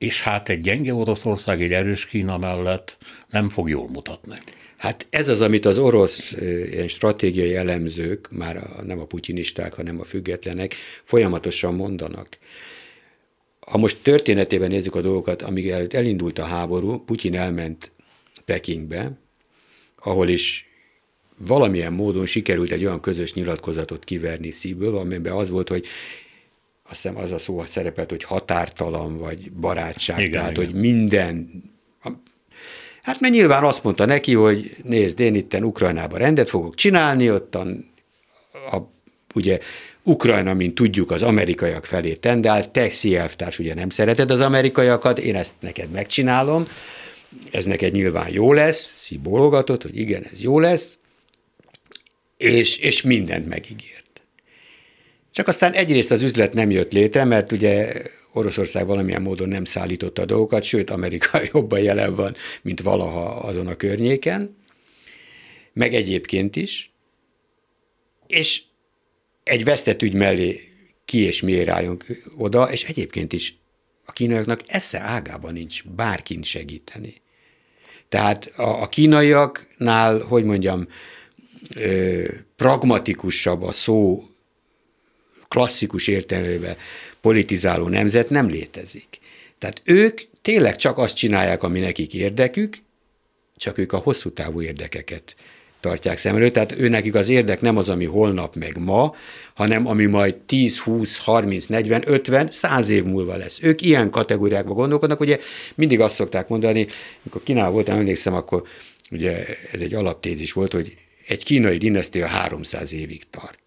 [0.00, 2.96] és hát egy gyenge Oroszország, egy erős Kína mellett
[3.28, 4.38] nem fog jól mutatni.
[4.76, 6.32] Hát ez az, amit az orosz
[6.70, 12.38] ilyen stratégiai elemzők, már a, nem a putyinisták, hanem a függetlenek folyamatosan mondanak.
[13.60, 17.92] Ha most történetében nézzük a dolgokat, amíg elindult a háború, Putyin elment
[18.44, 19.18] Pekingbe,
[20.02, 20.68] ahol is
[21.38, 25.86] valamilyen módon sikerült egy olyan közös nyilatkozatot kiverni szívből, amiben az volt, hogy
[26.90, 30.64] azt hiszem az a szó szerepelt, hogy határtalan, vagy barátság, igen, tehát, igen.
[30.64, 31.62] hogy minden
[33.02, 37.90] Hát mert nyilván azt mondta neki, hogy nézd, én itten Ukrajnában rendet fogok csinálni, ottan
[38.70, 38.76] a,
[39.34, 39.58] ugye
[40.02, 45.36] Ukrajna, mint tudjuk, az amerikaiak felé tendál, te elvtárs ugye nem szereted az amerikaiakat, én
[45.36, 46.64] ezt neked megcsinálom,
[47.50, 50.98] ez neked nyilván jó lesz, szibologatott, hogy igen, ez jó lesz,
[52.36, 53.99] és, és mindent megígért.
[55.30, 57.92] Csak aztán egyrészt az üzlet nem jött létre, mert ugye
[58.32, 63.66] Oroszország valamilyen módon nem szállította a dolgokat, sőt, Amerika jobban jelen van, mint valaha azon
[63.66, 64.56] a környéken,
[65.72, 66.92] meg egyébként is,
[68.26, 68.62] és
[69.42, 70.68] egy vesztett ügy mellé
[71.04, 72.04] ki és miért álljunk
[72.36, 73.58] oda, és egyébként is
[74.04, 77.20] a kínaiaknak esze ágában nincs bárkin segíteni.
[78.08, 80.88] Tehát a, a kínaiaknál, hogy mondjam,
[82.56, 84.29] pragmatikusabb a szó
[85.50, 86.76] klasszikus értelmében
[87.20, 89.18] politizáló nemzet nem létezik.
[89.58, 92.76] Tehát ők tényleg csak azt csinálják, ami nekik érdekük,
[93.56, 95.36] csak ők a hosszú távú érdekeket
[95.80, 96.52] tartják szem előtt.
[96.52, 99.14] Tehát őnekik az érdek nem az, ami holnap meg ma,
[99.54, 103.58] hanem ami majd 10, 20, 30, 40, 50, 100 év múlva lesz.
[103.62, 105.38] Ők ilyen kategóriákban gondolkodnak, ugye
[105.74, 106.86] mindig azt szokták mondani,
[107.22, 108.62] amikor Kínál voltam, emlékszem, akkor
[109.10, 113.59] ugye ez egy alaptézis volt, hogy egy kínai dinasztia 300 évig tart.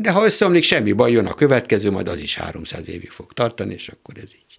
[0.00, 3.74] De ha összeomlik, semmi baj, jön a következő, majd az is 300 évig fog tartani,
[3.74, 4.56] és akkor ez így.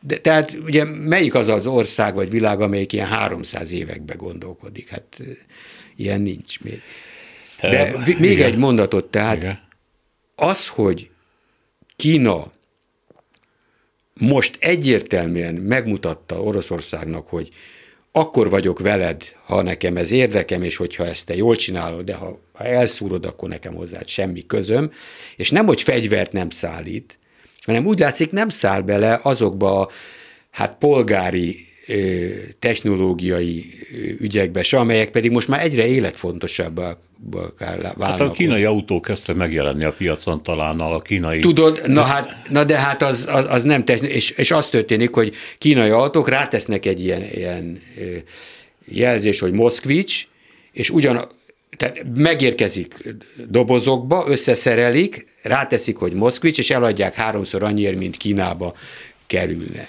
[0.00, 4.88] De, tehát ugye melyik az az ország vagy világ, amelyik ilyen 300 évekbe gondolkodik?
[4.88, 5.22] Hát
[5.96, 6.82] ilyen nincs még.
[7.60, 8.46] De uh, még igen.
[8.46, 9.60] egy mondatot, tehát igen.
[10.34, 11.10] az, hogy
[11.96, 12.52] Kína
[14.14, 17.48] most egyértelműen megmutatta Oroszországnak, hogy
[18.16, 22.40] akkor vagyok veled, ha nekem ez érdekem, és hogyha ezt te jól csinálod, de ha,
[22.52, 24.92] ha elszúrod, akkor nekem hozzád semmi közöm,
[25.36, 27.18] és nem, hogy fegyvert nem szállít,
[27.66, 29.88] hanem úgy látszik nem száll bele azokba a
[30.50, 31.66] hát polgári
[32.58, 33.72] technológiai
[34.20, 36.98] ügyekbe se, amelyek pedig most már egyre életfontosabbak
[37.58, 38.02] válnak.
[38.02, 41.40] Hát a kínai autó kezdte megjelenni a piacon talán a kínai...
[41.40, 45.14] Tudod, na, hát, na de hát az, az, az nem technikai, és, és az történik,
[45.14, 47.82] hogy kínai autók rátesznek egy ilyen, ilyen
[48.84, 50.26] jelzés, hogy Moszkvics,
[50.72, 51.26] és ugyan
[51.76, 53.14] tehát megérkezik
[53.48, 58.74] dobozokba, összeszerelik, ráteszik, hogy Moszkvics, és eladják háromszor annyiért, mint Kínába
[59.26, 59.88] kerülne.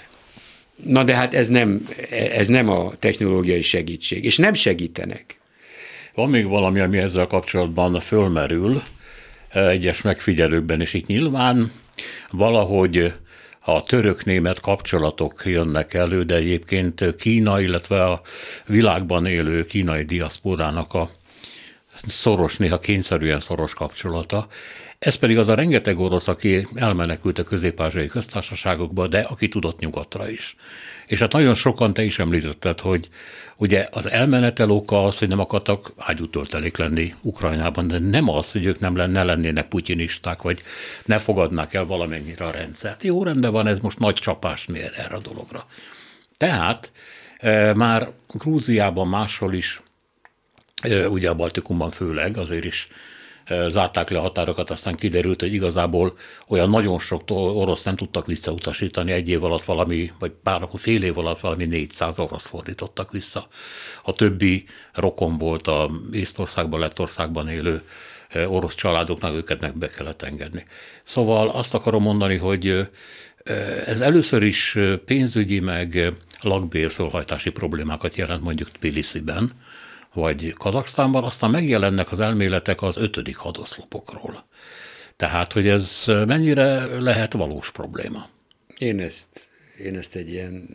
[0.84, 5.38] Na de hát ez nem, ez nem a technológiai segítség, és nem segítenek.
[6.14, 8.82] Van még valami, ami ezzel kapcsolatban fölmerül
[9.52, 11.72] egyes megfigyelőkben, és itt nyilván
[12.30, 13.12] valahogy
[13.60, 18.20] a török-német kapcsolatok jönnek elő, de egyébként Kína, illetve a
[18.66, 21.08] világban élő kínai diaszporának a
[22.08, 24.46] szoros, néha kényszerűen szoros kapcsolata.
[24.98, 30.30] Ez pedig az a rengeteg orosz, aki elmenekült a közép köztársaságokba, de aki tudott nyugatra
[30.30, 30.56] is.
[31.06, 33.08] És hát nagyon sokan te is említetted, hogy
[33.56, 38.64] ugye az elmenetel oka az, hogy nem akartak ágyútöltelék lenni Ukrajnában, de nem az, hogy
[38.64, 40.62] ők nem ne lennének putyinisták, vagy
[41.04, 43.02] ne fogadnák el valamennyire a rendszert.
[43.02, 45.66] Jó, rendben van, ez most nagy csapást mér erre a dologra.
[46.36, 46.92] Tehát
[47.38, 49.82] e, már Grúziában máshol is,
[50.82, 52.88] e, ugye a Baltikumban főleg, azért is
[53.68, 56.16] zárták le a határokat, aztán kiderült, hogy igazából
[56.48, 61.02] olyan nagyon sok orosz nem tudtak visszautasítani, egy év alatt valami, vagy pár akkor fél
[61.02, 63.48] év alatt valami 400 orosz fordítottak vissza.
[64.02, 67.82] A többi rokon volt a Észtországban, Lettországban élő
[68.46, 70.66] orosz családoknak, őket meg be kellett engedni.
[71.02, 72.88] Szóval azt akarom mondani, hogy
[73.86, 79.52] ez először is pénzügyi, meg lakbérfölhajtási problémákat jelent mondjuk Tbilisi-ben,
[80.16, 84.46] vagy Kazaksztánban, aztán megjelennek az elméletek az ötödik hadoszlopokról.
[85.16, 88.28] Tehát, hogy ez mennyire lehet valós probléma?
[88.78, 89.26] Én ezt,
[89.84, 90.68] én ezt egy ilyen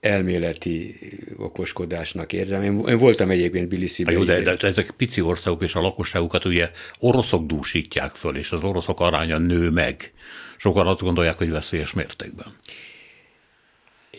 [0.00, 0.98] elméleti
[1.36, 2.62] okoskodásnak érzem.
[2.62, 4.14] Én, én voltam egyébként Bilisiben.
[4.14, 8.64] Jó, de, de, ezek pici országok és a lakosságukat ugye oroszok dúsítják föl, és az
[8.64, 10.12] oroszok aránya nő meg.
[10.56, 12.46] Sokan azt gondolják, hogy veszélyes mértékben.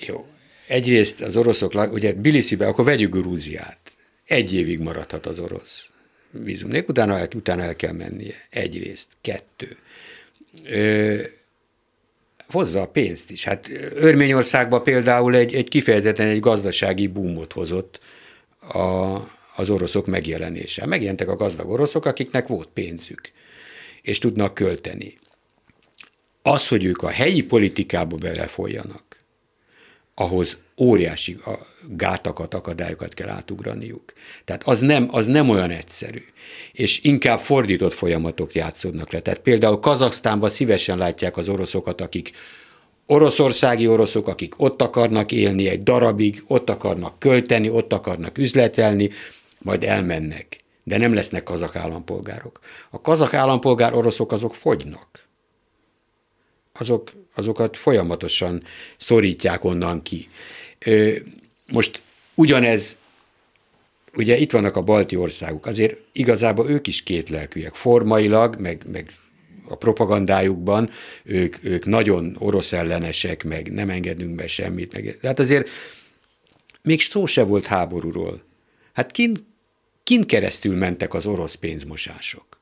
[0.08, 0.26] Jó.
[0.68, 3.81] Egyrészt az oroszok, ugye Bilisiben, akkor vegyük Grúziát
[4.32, 5.90] egy évig maradhat az orosz
[6.32, 8.48] vízum utána el, utána el kell mennie.
[8.50, 9.08] Egyrészt.
[9.22, 9.78] Kettő.
[10.64, 11.22] Ö,
[12.48, 13.44] hozza a pénzt is.
[13.44, 18.00] Hát Örményországban például egy, egy kifejezetten egy gazdasági boomot hozott
[18.60, 18.80] a,
[19.56, 20.86] az oroszok megjelenése.
[20.86, 23.32] Megjelentek a gazdag oroszok, akiknek volt pénzük,
[24.02, 25.20] és tudnak költeni.
[26.42, 29.04] Az, hogy ők a helyi politikába belefoljanak,
[30.16, 31.38] ahhoz óriási
[31.90, 34.14] gátakat, akadályokat kell átugraniuk.
[34.46, 36.24] Tehát az nem, az nem olyan egyszerű.
[36.72, 39.20] És inkább fordított folyamatok játszódnak le.
[39.20, 42.32] Tehát például Kazaksztánban szívesen látják az oroszokat, akik
[43.06, 49.10] oroszországi oroszok, akik ott akarnak élni egy darabig, ott akarnak költeni, ott akarnak üzletelni,
[49.60, 50.60] majd elmennek.
[50.84, 52.60] De nem lesznek kazak állampolgárok.
[52.90, 55.28] A kazak állampolgár oroszok azok fogynak.
[56.74, 58.64] Azok, azokat folyamatosan
[58.98, 60.30] szorítják onnan ki.
[61.72, 62.02] Most
[62.36, 62.98] ugyanez,
[64.14, 69.14] ugye itt vannak a balti országok, azért igazából ők is kétlelkűek, formailag, meg, meg
[69.68, 70.90] a propagandájukban
[71.24, 74.94] ők, ők nagyon orosz ellenesek, meg nem engedünk be semmit.
[74.94, 75.70] Meg, hát azért
[76.82, 78.44] még szó se volt háborúról.
[78.94, 79.48] Hát kin,
[80.04, 82.60] kin keresztül mentek az orosz pénzmosások?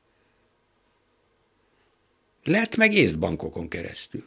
[2.44, 4.24] Lett meg észbankokon keresztül.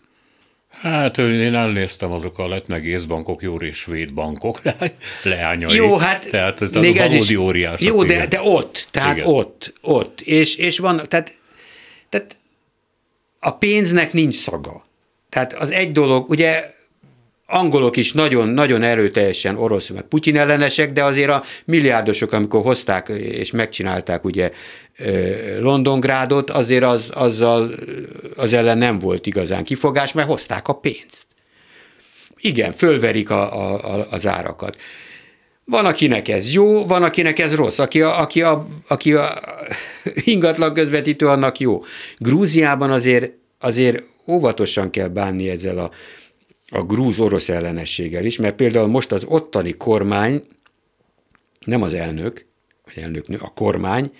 [0.81, 4.61] Hát én elnéztem azok a lett meg észbankok, jó és svéd bankok
[5.23, 5.75] leányai.
[5.75, 9.27] Jó, hát tehát ez még ez is, óriások, Jó, de, de ott, tehát igen.
[9.27, 10.21] ott, ott.
[10.21, 11.37] És, és van, tehát,
[12.09, 12.37] tehát
[13.39, 14.85] a pénznek nincs szaga.
[15.29, 16.69] Tehát az egy dolog, ugye
[17.53, 23.09] angolok is nagyon, nagyon erőteljesen orosz, meg Putyin ellenesek, de azért a milliárdosok, amikor hozták
[23.09, 24.51] és megcsinálták ugye
[25.59, 27.73] Londongrádot, azért az, azzal,
[28.35, 31.25] az ellen nem volt igazán kifogás, mert hozták a pénzt.
[32.37, 34.77] Igen, fölverik a, a, az árakat.
[35.65, 37.79] Van, akinek ez jó, van, akinek ez rossz.
[37.79, 39.37] Aki a, aki a, aki a
[40.33, 41.83] ingatlan közvetítő, annak jó.
[42.17, 45.91] Grúziában azért, azért óvatosan kell bánni ezzel a,
[46.69, 50.43] a grúz-orosz ellenességgel is, mert például most az ottani kormány,
[51.65, 52.45] nem az elnök,
[52.85, 54.11] vagy elnöknő, a kormány,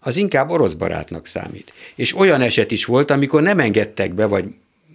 [0.00, 1.72] az inkább orosz barátnak számít.
[1.94, 4.44] És olyan eset is volt, amikor nem engedtek be, vagy,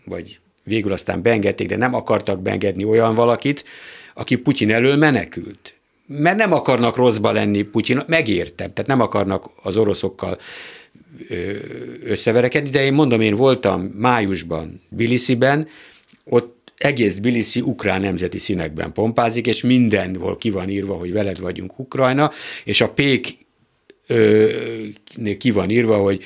[0.05, 3.63] vagy végül aztán beengedték, de nem akartak beengedni olyan valakit,
[4.13, 5.73] aki Putyin elől menekült.
[6.05, 10.37] Mert nem akarnak rosszba lenni Putyin, megértem, tehát nem akarnak az oroszokkal
[12.03, 15.67] összeverekedni, de én mondom, én voltam májusban Bilisiben,
[16.23, 21.79] ott egész Tbilisi ukrán nemzeti színekben pompázik, és mindenhol ki van írva, hogy veled vagyunk
[21.79, 22.31] Ukrajna,
[22.63, 23.37] és a pék
[24.07, 24.49] ö,
[25.37, 26.23] ki van írva, hogy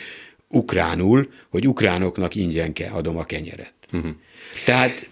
[0.48, 3.74] ukránul, hogy ukránoknak ingyen kell adom a kenyeret.
[3.92, 4.12] Uh-huh.
[4.66, 5.08] Tehát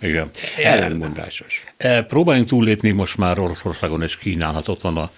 [0.00, 0.30] igen.
[0.56, 1.64] ellenmondásos.
[1.76, 5.10] E, próbáljunk túllépni most már Oroszországon és Kínán, hát ott van a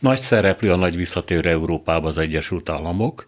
[0.00, 3.26] nagy szereplő, a nagy visszatérő Európába az Egyesült Államok.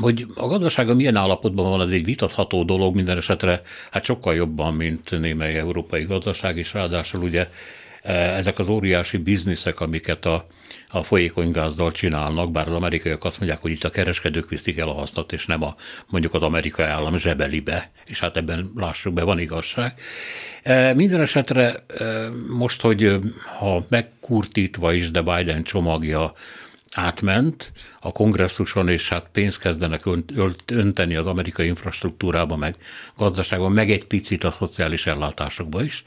[0.00, 4.74] Hogy a gazdasága milyen állapotban van, az egy vitatható dolog, minden esetre hát sokkal jobban,
[4.74, 7.48] mint némely európai gazdaság, és ráadásul ugye
[8.02, 10.44] ezek az óriási bizniszek, amiket a,
[10.86, 14.88] a folyékony gázdal csinálnak, bár az amerikaiak azt mondják, hogy itt a kereskedők viszik el
[14.88, 15.74] a hasznot, és nem a,
[16.06, 19.94] mondjuk az amerikai állam zsebelibe, és hát ebben lássuk be, van igazság.
[20.94, 21.84] Minden esetre
[22.48, 23.18] most, hogy
[23.58, 26.32] ha megkurtítva is, de Biden csomagja
[26.94, 30.04] átment a kongresszuson, és hát pénzt kezdenek
[30.66, 32.76] önteni az amerikai infrastruktúrába, meg
[33.16, 36.04] gazdaságban, meg egy picit a szociális ellátásokba is.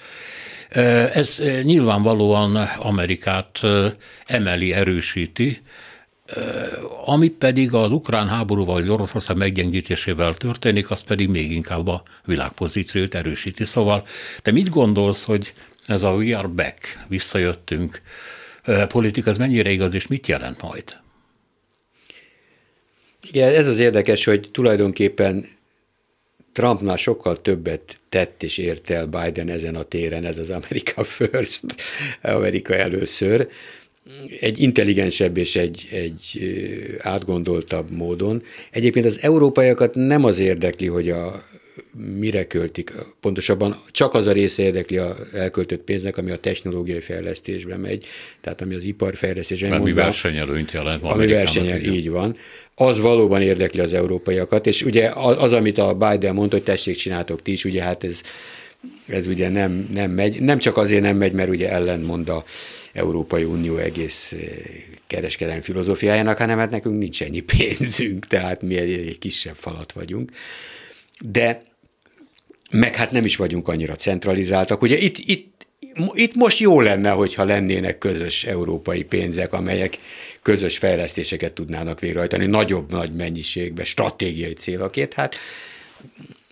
[1.14, 3.60] Ez nyilvánvalóan Amerikát
[4.26, 5.62] emeli, erősíti,
[7.06, 13.16] ami pedig az ukrán háborúval vagy Oroszország meggyengítésével történik, az pedig még inkább a világpozíciót
[13.16, 13.66] erősíti.
[13.66, 14.06] Szóval
[14.42, 15.54] te mit gondolsz, hogy
[15.86, 18.02] ez a we are back, visszajöttünk,
[18.88, 20.84] politika, az mennyire igaz, és mit jelent majd?
[23.28, 25.46] Igen, ez az érdekes, hogy tulajdonképpen
[26.54, 31.64] Trumpnál sokkal többet tett és ért el Biden ezen a téren, ez az America First,
[32.22, 33.48] Amerika először,
[34.40, 36.40] egy intelligensebb és egy, egy
[37.00, 38.44] átgondoltabb módon.
[38.72, 41.44] Egyébként az európaiakat nem az érdekli, hogy a
[41.96, 42.94] mire költik.
[43.20, 48.06] Pontosabban csak az a része érdekli a elköltött pénznek, ami a technológiai fejlesztésbe megy,
[48.42, 49.80] tehát ami az iparfejlesztésbe megy.
[49.80, 51.04] Ami versenyelőnyt jelent.
[51.04, 52.38] Ami versenyel, így van.
[52.76, 56.96] Az valóban érdekli az európaiakat, és ugye az, az, amit a Biden mondta, hogy tessék,
[56.96, 58.22] csináltok ti is, ugye hát ez,
[59.08, 60.42] ez ugye nem, nem megy.
[60.42, 62.44] Nem csak azért nem megy, mert ugye ellentmond a
[62.94, 64.40] Európai Unió egész eh,
[65.08, 70.32] kereskedelmi filozófiájának, hanem hát nekünk nincs ennyi pénzünk, tehát mi egy, egy kisebb falat vagyunk.
[71.20, 71.64] De
[72.74, 74.82] meg hát nem is vagyunk annyira centralizáltak.
[74.82, 75.68] Ugye itt, itt,
[76.14, 79.98] itt most jó lenne, hogyha lennének közös európai pénzek, amelyek
[80.42, 85.14] közös fejlesztéseket tudnának végrehajtani nagyobb nagy mennyiségben, stratégiai célokért.
[85.14, 85.36] Hát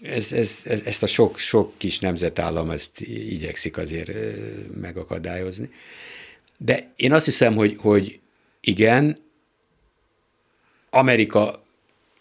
[0.02, 4.12] ez, ez, ez, ezt a sok, sok kis nemzetállam ezt igyekszik azért
[4.82, 5.70] megakadályozni.
[6.58, 8.20] De én azt hiszem, hogy, hogy
[8.60, 9.18] igen,
[10.90, 11.64] Amerika,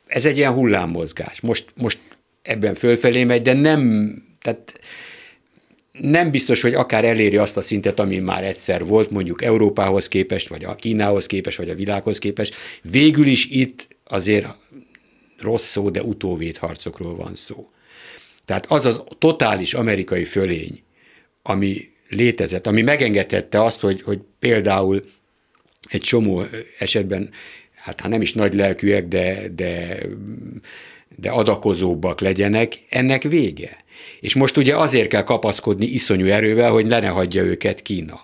[0.07, 1.41] ez egy ilyen hullámmozgás.
[1.41, 1.99] Most, most
[2.43, 4.81] ebben fölfelé megy, de nem, tehát
[5.93, 10.49] nem biztos, hogy akár eléri azt a szintet, ami már egyszer volt, mondjuk Európához képest,
[10.49, 12.55] vagy a Kínához képest, vagy a világhoz képest.
[12.83, 14.47] Végül is itt azért
[15.39, 17.71] rossz szó, de utóvédharcokról van szó.
[18.45, 20.83] Tehát az az totális amerikai fölény,
[21.43, 25.05] ami létezett, ami megengedhette azt, hogy, hogy például
[25.89, 26.45] egy csomó
[26.79, 27.31] esetben,
[27.75, 29.99] hát ha nem is nagy lelkűek, de, de
[31.21, 33.85] de adakozóbbak legyenek, ennek vége.
[34.21, 38.21] És most ugye azért kell kapaszkodni iszonyú erővel, hogy le ne hagyja őket Kína.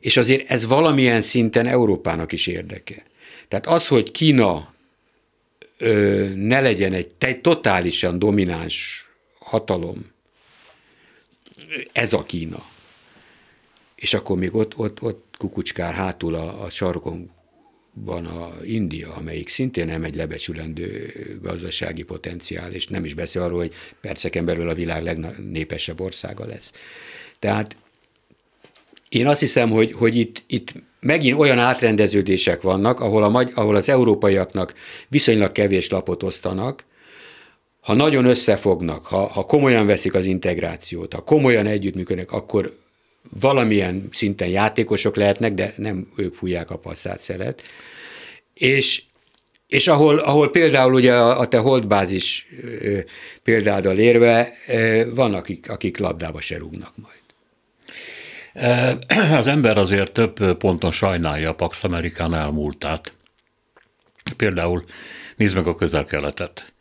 [0.00, 3.02] És azért ez valamilyen szinten Európának is érdeke.
[3.48, 4.74] Tehát az, hogy Kína
[5.78, 9.06] ö, ne legyen egy, egy totálisan domináns
[9.38, 10.10] hatalom,
[11.92, 12.64] ez a Kína.
[13.94, 17.30] És akkor még ott, ott, ott kukucskár hátul a, a sarkon
[17.94, 21.12] van a India, amelyik szintén nem egy lebecsülendő
[21.42, 26.72] gazdasági potenciál, és nem is beszél arról, hogy perceken belül a világ legnépesebb országa lesz.
[27.38, 27.76] Tehát
[29.08, 33.88] én azt hiszem, hogy, hogy itt, itt megint olyan átrendeződések vannak, ahol, a, ahol az
[33.88, 34.74] európaiaknak
[35.08, 36.84] viszonylag kevés lapot osztanak,
[37.80, 42.74] ha nagyon összefognak, ha, ha komolyan veszik az integrációt, ha komolyan együttműködnek, akkor
[43.40, 47.62] valamilyen szinten játékosok lehetnek, de nem ők fújják a passzát szelet.
[48.54, 49.02] És,
[49.66, 52.46] és ahol, ahol például ugye a, a te holdbázis
[53.42, 54.52] példáddal érve
[55.14, 57.20] van, akik, akik labdába se rúgnak majd.
[59.38, 63.12] Az ember azért több ponton sajnálja a Pax Amerikán elmúltát.
[64.36, 64.84] Például
[65.36, 66.72] nézd meg a közel-keletet.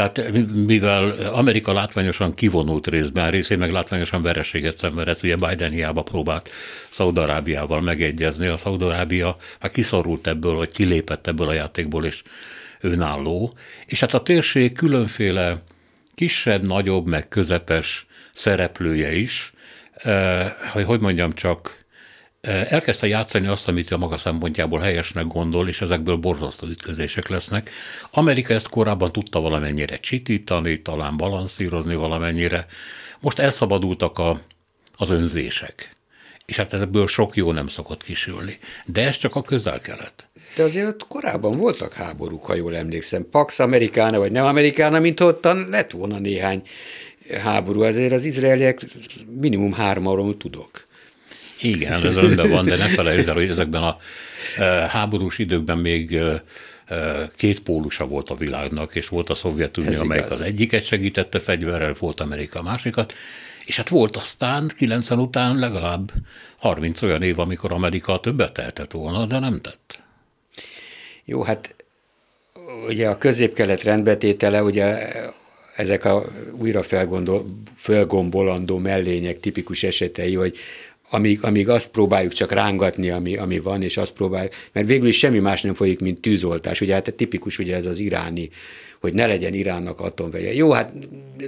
[0.00, 6.50] Tehát mivel Amerika látványosan kivonult részben, részén meg látványosan vereséget szenvedett, ugye Biden hiába próbált
[6.90, 12.22] Szaudarábiával megegyezni, a Szaudarábia hát kiszorult ebből, vagy kilépett ebből a játékból, és
[12.80, 13.52] önálló,
[13.86, 15.62] és hát a térség különféle
[16.14, 19.52] kisebb, nagyobb, meg közepes szereplője is,
[19.94, 21.79] eh, hogy hogy mondjam csak,
[22.40, 27.70] elkezdte játszani azt, amit a maga szempontjából helyesnek gondol, és ezekből borzasztó ütközések lesznek.
[28.10, 32.66] Amerika ezt korábban tudta valamennyire csitítani, talán balanszírozni valamennyire.
[33.20, 34.40] Most elszabadultak a,
[34.96, 35.94] az önzések.
[36.46, 38.58] És hát ebből sok jó nem szokott kisülni.
[38.84, 40.28] De ez csak a közel-kelet.
[40.56, 43.26] De azért ott korábban voltak háborúk, ha jól emlékszem.
[43.30, 46.62] Pax Amerikána, vagy nem Amerikána, mint ottan lett volna néhány
[47.42, 47.82] háború.
[47.82, 48.80] Azért az izraeliek
[49.40, 50.88] minimum háromról tudok.
[51.60, 53.96] Igen, ez rendben van, de ne felejtsd el, hogy ezekben a
[54.88, 56.18] Háborús időkben még
[57.36, 60.40] két pólusa volt a világnak, és volt a Szovjetunió, amelyik igaz.
[60.40, 63.12] az egyiket segítette fegyverrel, volt Amerika a másikat,
[63.64, 66.12] és hát volt aztán 90 után legalább
[66.58, 70.02] 30 olyan év, amikor Amerika többet tehetett volna, de nem tett.
[71.24, 71.74] Jó, hát
[72.86, 75.12] ugye a közép-kelet rendbetétele, ugye
[75.76, 77.44] ezek a újra felgondol,
[77.74, 80.56] felgombolandó mellények tipikus esetei, hogy
[81.10, 85.18] amíg, amíg azt próbáljuk csak rángatni, ami, ami van, és azt próbáljuk, mert végül is
[85.18, 86.80] semmi más nem folyik, mint tűzoltás.
[86.80, 88.50] Ugye hát tipikus ugye ez az iráni,
[89.00, 90.54] hogy ne legyen Iránnak atomvegye.
[90.54, 90.92] Jó, hát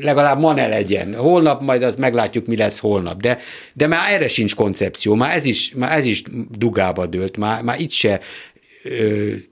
[0.01, 1.15] legalább ma ne legyen.
[1.15, 3.21] Holnap majd azt meglátjuk, mi lesz holnap.
[3.21, 3.39] De,
[3.73, 7.81] de már erre sincs koncepció, már ez is, már ez is dugába dőlt, már, már
[7.81, 8.21] itt se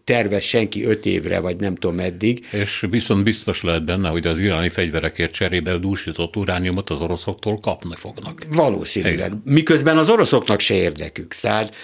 [0.05, 2.47] tervez senki öt évre, vagy nem tudom meddig.
[2.51, 7.95] És viszont biztos lehet benne, hogy az iráni fegyverekért cserébe dúsított urániumot az oroszoktól kapni
[7.95, 8.43] fognak.
[8.49, 9.15] Valószínűleg.
[9.15, 9.43] Igen.
[9.45, 11.35] Miközben az oroszoknak se érdekük.
[11.35, 11.75] Tehát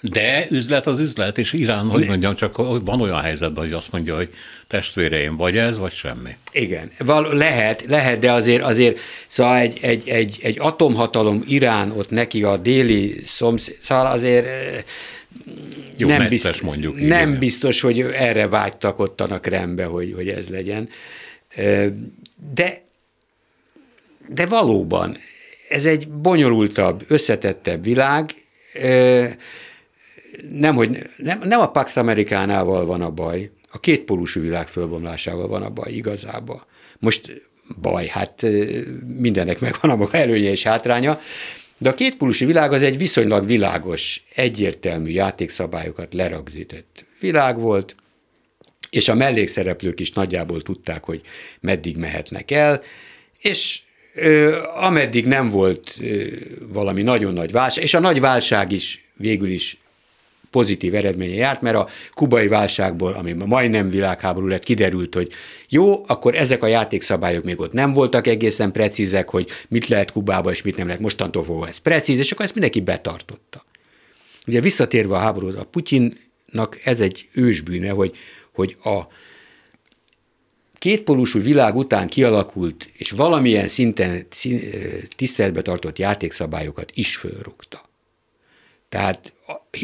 [0.00, 4.16] de üzlet az üzlet, és Irán, hogy mondjam, csak van olyan helyzetben, hogy azt mondja,
[4.16, 4.28] hogy
[4.66, 6.36] testvéreim, vagy ez, vagy semmi.
[6.52, 12.10] Igen, Val- lehet, lehet, de azért, azért szóval egy, egy, egy, egy atomhatalom Irán ott
[12.10, 14.46] neki a déli szomszéd, szóval azért
[15.96, 17.00] jó, nem, biztos, mondjuk.
[17.00, 17.38] Nem igen.
[17.38, 20.88] biztos, hogy erre vágytak ott a Krembe, hogy, hogy ez legyen.
[22.54, 22.82] De,
[24.28, 25.16] de valóban
[25.68, 28.34] ez egy bonyolultabb, összetettebb világ,
[30.50, 35.62] nem, hogy nem, nem a Pax Amerikánával van a baj, a kétpólusú világ fölbomlásával van
[35.62, 36.66] a baj igazából.
[36.98, 37.48] Most
[37.80, 38.46] baj, hát
[39.16, 41.18] mindennek megvan a maga előnye és hátránya,
[41.78, 47.96] de a kétpólusú világ az egy viszonylag világos, egyértelmű játékszabályokat leragzített világ volt,
[48.90, 51.20] és a mellékszereplők is nagyjából tudták, hogy
[51.60, 52.82] meddig mehetnek el,
[53.38, 53.80] és
[54.14, 56.26] ö, ameddig nem volt ö,
[56.60, 59.76] valami nagyon nagy válság, és a nagy válság is végül is
[60.50, 65.32] pozitív eredménye járt, mert a kubai válságból, ami majdnem világháború lett, kiderült, hogy
[65.68, 70.50] jó, akkor ezek a játékszabályok még ott nem voltak egészen precízek, hogy mit lehet Kubába
[70.50, 71.02] és mit nem lehet.
[71.02, 73.64] Mostantól fogva ez precíz, és akkor ezt mindenki betartotta.
[74.46, 78.16] Ugye visszatérve a háborúhoz, a Putyinnak ez egy ősbűne, hogy,
[78.52, 79.06] hogy a
[80.78, 84.26] kétpólusú világ után kialakult és valamilyen szinten
[85.16, 87.85] tiszteletbe tartott játékszabályokat is fölrúgta.
[88.96, 89.32] Tehát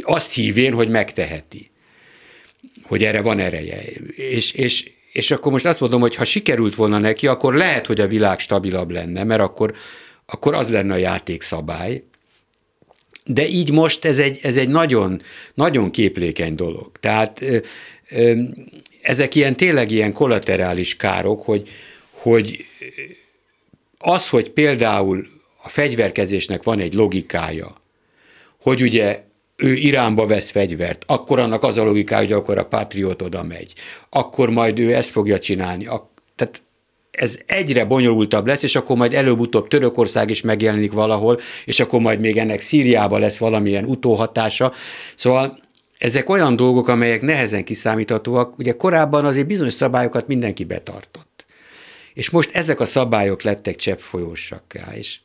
[0.03, 1.71] azt hívén, hogy megteheti,
[2.83, 3.83] hogy erre van ereje.
[4.17, 8.01] És, és, és akkor most azt mondom, hogy ha sikerült volna neki, akkor lehet, hogy
[8.01, 9.75] a világ stabilabb lenne, mert akkor,
[10.27, 12.03] akkor az lenne a játékszabály.
[13.25, 15.23] De így most ez egy, ez egy nagyon,
[15.55, 16.91] nagyon képlékeny dolog.
[17.01, 17.45] Tehát
[19.03, 21.69] ezek ilyen tényleg ilyen kollaterális károk, hogy,
[22.11, 22.65] hogy
[23.99, 25.27] az, hogy például
[25.63, 27.81] a fegyverkezésnek van egy logikája,
[28.63, 29.23] hogy ugye
[29.57, 33.73] ő Iránba vesz fegyvert, akkor annak az a logika, hogy akkor a Patriot oda megy,
[34.11, 35.85] akkor majd ő ezt fogja csinálni.
[36.37, 36.63] Tehát
[37.11, 42.21] ez egyre bonyolultabb lesz, és akkor majd előbb-utóbb Törökország is megjelenik valahol, és akkor majd
[42.21, 44.73] még ennek Szíriába lesz valamilyen utóhatása.
[45.17, 45.59] Szóval
[45.99, 48.59] ezek olyan dolgok, amelyek nehezen kiszámíthatóak.
[48.59, 51.45] Ugye korábban azért bizonyos szabályokat mindenki betartott.
[52.15, 55.19] És most ezek a szabályok lettek cseppfolyósakká, és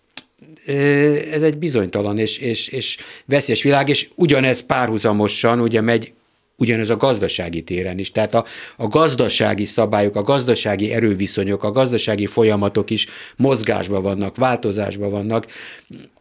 [1.31, 6.13] ez egy bizonytalan és, és, és veszélyes világ, és ugyanez párhuzamosan ugye megy
[6.57, 8.11] ugyanez a gazdasági téren is.
[8.11, 8.45] Tehát a,
[8.75, 15.47] a gazdasági szabályok, a gazdasági erőviszonyok, a gazdasági folyamatok is mozgásban vannak, változásban vannak,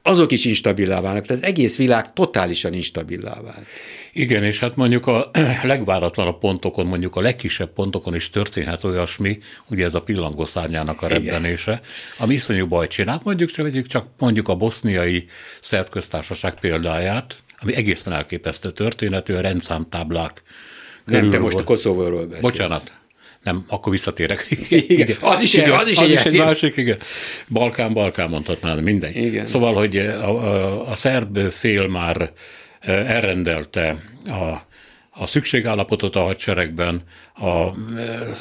[0.03, 1.27] azok is instabilá válnak.
[1.27, 3.67] Tehát az egész világ totálisan instabilá vált.
[4.13, 5.31] Igen, és hát mondjuk a
[5.63, 9.39] legváratlanabb pontokon, mondjuk a legkisebb pontokon is történhet olyasmi,
[9.71, 11.81] ugye ez a pillangó szárnyának a rebbenése,
[12.19, 13.25] ami iszonyú bajt csinált.
[13.25, 13.51] Mondjuk
[13.87, 15.27] csak mondjuk a boszniai
[15.61, 20.43] szerb köztársaság példáját, ami egészen elképesztő történetű, a rendszámtáblák
[21.05, 22.43] Nem, te most a Koszovóról beszélsz.
[22.43, 22.93] Bocsánat,
[23.43, 24.47] nem, akkor visszatérek.
[24.69, 26.99] igen, az is, igen, az is, az egy, is egy másik, igen.
[27.49, 29.17] Balkán, Balkán mondhatnám, mindegy.
[29.17, 29.47] Igen.
[29.47, 32.33] Szóval, hogy a, a, a szerb fél már
[32.81, 33.97] elrendelte
[34.27, 34.67] a,
[35.19, 37.03] a szükségállapotot a hadseregben,
[37.35, 37.71] a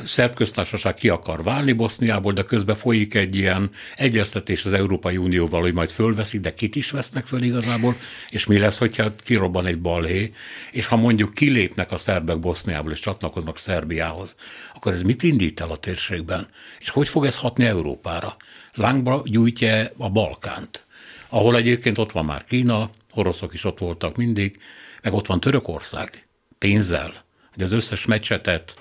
[0.06, 5.62] szerb köztársaság ki akar válni Boszniából, de közben folyik egy ilyen egyeztetés az Európai Unióval,
[5.62, 7.96] hogy majd fölveszik, de kit is vesznek föl igazából,
[8.30, 10.32] és mi lesz, hogyha kirobban egy balhé,
[10.72, 14.36] és ha mondjuk kilépnek a szerbek Boszniából és csatlakoznak Szerbiához,
[14.74, 16.48] akkor ez mit indít el a térségben?
[16.80, 18.36] És hogy fog ez hatni Európára?
[18.74, 20.86] Lángba gyújtja a Balkánt,
[21.30, 24.58] ahol egyébként ott van már Kína, oroszok is ott voltak mindig,
[25.02, 26.25] meg ott van Törökország
[26.58, 28.80] pénzzel, hogy az összes meccsetet,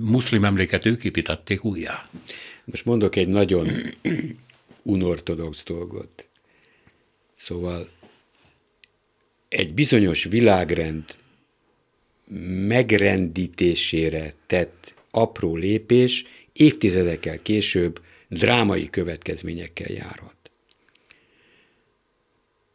[0.00, 2.08] muszlim emléket ők építették újjá.
[2.64, 3.68] Most mondok egy nagyon
[4.82, 6.28] unortodox dolgot.
[7.34, 7.88] Szóval
[9.48, 11.04] egy bizonyos világrend
[12.66, 20.34] megrendítésére tett apró lépés évtizedekkel később drámai következményekkel járhat.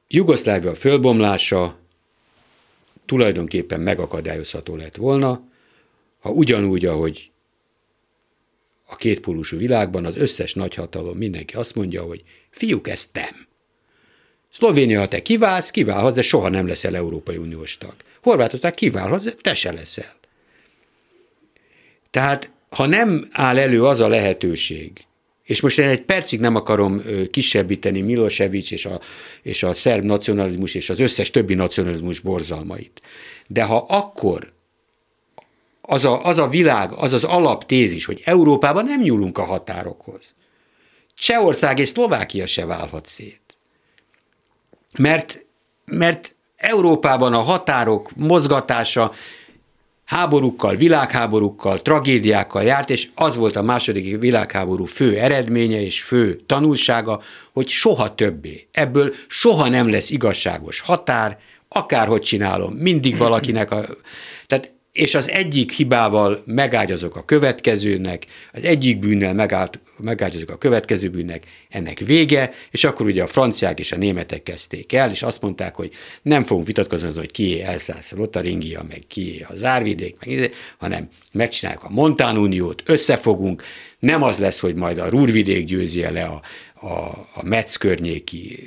[0.07, 1.79] Jugoszlávia fölbomlása
[3.11, 5.41] tulajdonképpen megakadályozható lett volna,
[6.19, 7.31] ha ugyanúgy, ahogy
[8.87, 13.47] a kétpólusú világban az összes nagyhatalom mindenki azt mondja, hogy fiúk, ezt nem.
[14.51, 17.93] Szlovénia, ha te kiválsz, kiválhatsz, de soha nem leszel Európai Uniós tag.
[18.21, 20.15] Horvátország kiválhatsz, de te se leszel.
[22.09, 25.05] Tehát, ha nem áll elő az a lehetőség,
[25.51, 28.99] és most én egy percig nem akarom kisebbíteni Milosevic és a,
[29.41, 33.01] és a szerb nacionalizmus és az összes többi nacionalizmus borzalmait.
[33.47, 34.51] De ha akkor
[35.81, 40.33] az a, az a világ, az az alaptézis, hogy Európában nem nyúlunk a határokhoz.
[41.15, 43.41] Csehország és Szlovákia se válhat szét.
[44.99, 45.45] Mert,
[45.85, 49.11] mert Európában a határok mozgatása
[50.11, 57.21] háborúkkal, világháborúkkal, tragédiákkal járt, és az volt a második világháború fő eredménye és fő tanulsága,
[57.51, 58.67] hogy soha többé.
[58.71, 61.37] Ebből soha nem lesz igazságos határ,
[61.67, 63.85] akárhogy csinálom, mindig valakinek a...
[64.47, 69.33] Tehát és az egyik hibával megágyazok a következőnek, az egyik bűnnel
[70.01, 74.43] megállt, megágyazok a következő bűnnek, ennek vége, és akkor ugye a franciák és a németek
[74.43, 79.03] kezdték el, és azt mondták, hogy nem fogunk vitatkozni azon, hogy kié Elszász, Lotaringia, meg
[79.07, 83.63] kié a Zárvidék, meg, izé, hanem megcsináljuk a Montán Uniót, összefogunk,
[83.99, 86.41] nem az lesz, hogy majd a Rúrvidék győzi le a,
[86.87, 86.93] a,
[87.33, 88.59] a Metz környéki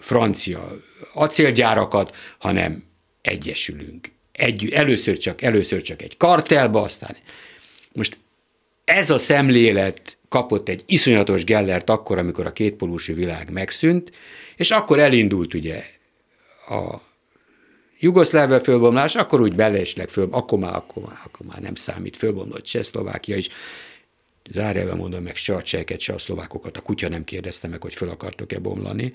[0.00, 0.76] francia
[1.14, 2.84] acélgyárakat, hanem
[3.22, 4.12] egyesülünk.
[4.32, 7.16] Egy, először, csak, először csak egy kartelba, aztán
[7.92, 8.16] most
[8.84, 14.12] ez a szemlélet kapott egy iszonyatos gellert akkor, amikor a kétpolúsú világ megszűnt,
[14.56, 15.84] és akkor elindult ugye
[16.68, 17.00] a
[17.98, 22.62] Jugoszlávia fölbomlás, akkor úgy belesleg föl, akkor már, akkor már, akkor már nem számít, fölbomlott
[22.64, 23.48] Csehszlovákia is,
[24.50, 27.94] zárjelve mondom meg, se a cseheket, se a szlovákokat, a kutya nem kérdezte meg, hogy
[27.94, 29.14] föl akartok-e bomlani,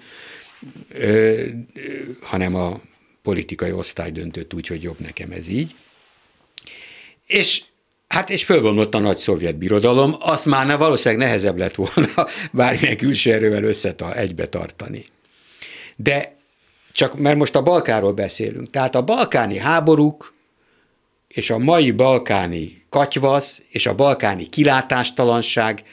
[0.90, 1.44] ö,
[1.74, 1.92] ö,
[2.22, 2.82] hanem a
[3.22, 5.76] politikai osztály döntött úgy, hogy jobb nekem ez így.
[7.26, 7.64] És
[8.10, 12.98] Hát és fölbomlott a nagy szovjet birodalom, azt már ne, valószínűleg nehezebb lett volna bármilyen
[12.98, 15.06] külső erővel összeta, egybe tartani.
[15.96, 16.36] De
[16.92, 18.70] csak mert most a Balkáról beszélünk.
[18.70, 20.34] Tehát a balkáni háborúk
[21.28, 25.84] és a mai balkáni katyvasz és a balkáni kilátástalanság,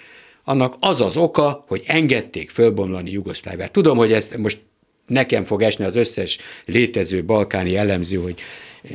[0.44, 3.72] annak az az oka, hogy engedték fölbomlani Jugoszláviát.
[3.72, 4.60] Tudom, hogy ezt most
[5.06, 8.40] nekem fog esni az összes létező balkáni elemző, hogy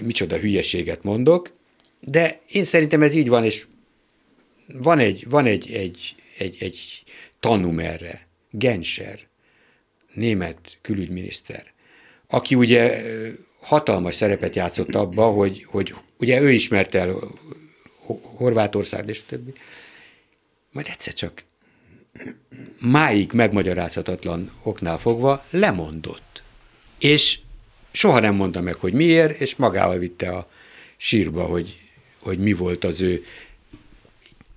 [0.02, 1.60] micsoda hülyeséget mondok,
[2.02, 3.66] de én szerintem ez így van, és
[4.74, 7.04] van egy, van egy, egy, egy, egy
[7.40, 9.20] tanum erre, Genscher,
[10.14, 11.74] német külügyminiszter,
[12.28, 13.04] aki ugye
[13.62, 17.20] hatalmas szerepet játszott abba, hogy, hogy ugye ő ismerte el
[18.22, 19.54] Horvátország és többi.
[20.72, 21.44] Majd egyszer csak
[22.80, 26.44] máig megmagyarázhatatlan oknál fogva lemondott.
[27.00, 27.40] És
[27.92, 30.50] soha nem mondta meg, hogy miért, és magával vitte a
[30.98, 31.81] sírba, hogy,
[32.22, 33.26] hogy mi volt az ő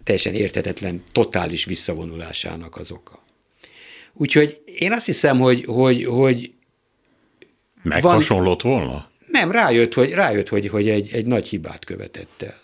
[0.04, 3.22] teljesen értetetlen, totális visszavonulásának az oka.
[4.12, 6.52] Úgyhogy én azt hiszem, hogy, hogy, hogy
[7.82, 9.10] Meghasonlott van, volna?
[9.30, 12.62] Nem, rájött, hogy, rájött, hogy, hogy egy, egy nagy hibát követett el.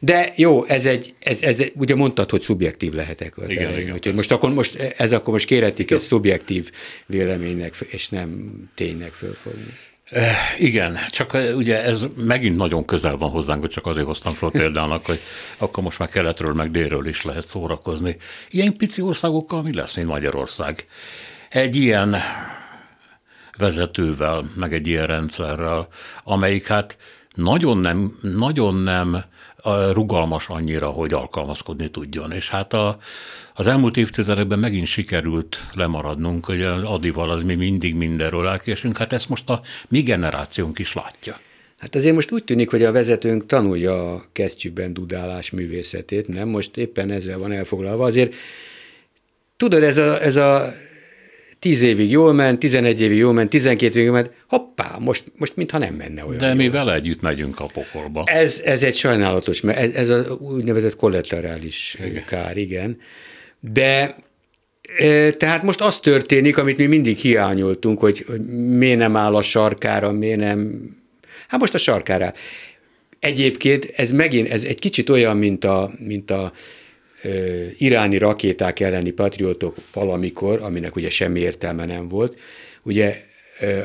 [0.00, 4.14] De jó, ez egy, ez, ez ugye mondtad, hogy szubjektív lehetek az igen, elején, igen.
[4.14, 6.70] most akkor most, ez akkor most kéretik ez szubjektív
[7.06, 9.72] véleménynek, és nem ténynek fölfogni.
[10.12, 14.32] Eh, igen, csak eh, ugye ez megint nagyon közel van hozzánk, hogy csak azért hoztam
[14.32, 15.20] fel példának, hogy
[15.58, 18.16] akkor most már keletről, meg délről is lehet szórakozni.
[18.50, 20.86] Ilyen pici országokkal mi lesz, mint Magyarország?
[21.48, 22.16] Egy ilyen
[23.56, 25.88] vezetővel, meg egy ilyen rendszerrel,
[26.24, 26.96] amelyik hát
[27.34, 29.24] nagyon nem, nagyon nem
[29.92, 32.32] rugalmas annyira, hogy alkalmazkodni tudjon.
[32.32, 32.98] És hát a,
[33.54, 39.12] az elmúlt évtizedekben megint sikerült lemaradnunk, hogy az Adival az mi mindig mindenről elkésünk, hát
[39.12, 41.40] ezt most a mi generációnk is látja.
[41.78, 46.48] Hát azért most úgy tűnik, hogy a vezetőnk tanulja a kesztyűben dudálás művészetét, nem?
[46.48, 48.04] Most éppen ezzel van elfoglalva.
[48.04, 48.34] Azért
[49.56, 50.72] tudod, ez a, ez a
[51.62, 55.56] 10 évig jól ment, 11 évig jól ment, 12 évig jól ment, hoppá, most, most
[55.56, 56.72] mintha nem menne olyan De mi jól.
[56.72, 58.24] vele együtt megyünk a pokolba.
[58.26, 62.24] Ez, ez egy sajnálatos, mert ez, ez az úgynevezett kollaterális igen.
[62.24, 62.98] kár, igen.
[63.60, 64.16] De
[64.98, 69.42] e, tehát most az történik, amit mi mindig hiányoltunk, hogy, hogy miért nem áll a
[69.42, 70.90] sarkára, miért nem...
[71.48, 72.32] Hát most a sarkára.
[73.18, 76.52] Egyébként ez megint, ez egy kicsit olyan, mint a, mint a
[77.78, 82.38] iráni rakéták elleni patriótok valamikor, aminek ugye semmi értelme nem volt,
[82.82, 83.22] ugye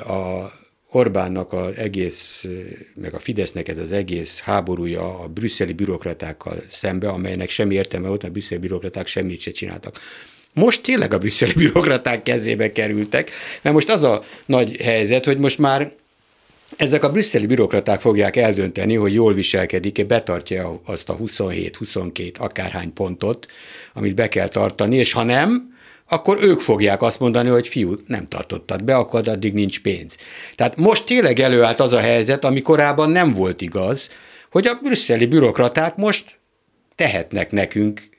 [0.07, 0.51] a
[0.91, 2.45] Orbánnak az egész,
[2.95, 8.21] meg a Fidesznek ez az egész háborúja a brüsszeli bürokratákkal szembe, amelynek semmi értelme volt,
[8.21, 9.99] mert a brüsszeli bürokraták semmit se csináltak.
[10.53, 13.31] Most tényleg a brüsszeli bürokraták kezébe kerültek,
[13.61, 15.91] mert most az a nagy helyzet, hogy most már
[16.76, 23.47] ezek a brüsszeli bürokraták fogják eldönteni, hogy jól viselkedik-e, betartja azt a 27-22 akárhány pontot,
[23.93, 25.76] amit be kell tartani, és ha nem,
[26.09, 30.15] akkor ők fogják azt mondani, hogy fiú, nem tartottad be, akkor addig nincs pénz.
[30.55, 34.09] Tehát most tényleg előállt az a helyzet, ami korábban nem volt igaz,
[34.51, 36.39] hogy a brüsszeli bürokraták most
[36.95, 38.09] tehetnek nekünk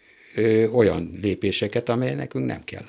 [0.73, 2.83] olyan lépéseket, amely nekünk nem kell.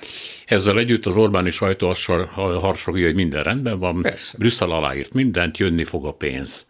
[0.46, 4.38] Ezzel együtt az Orbáni sajtó azt harsogja, hogy minden rendben van, Persze.
[4.38, 6.66] Brüsszel aláírt mindent, jönni fog a pénz.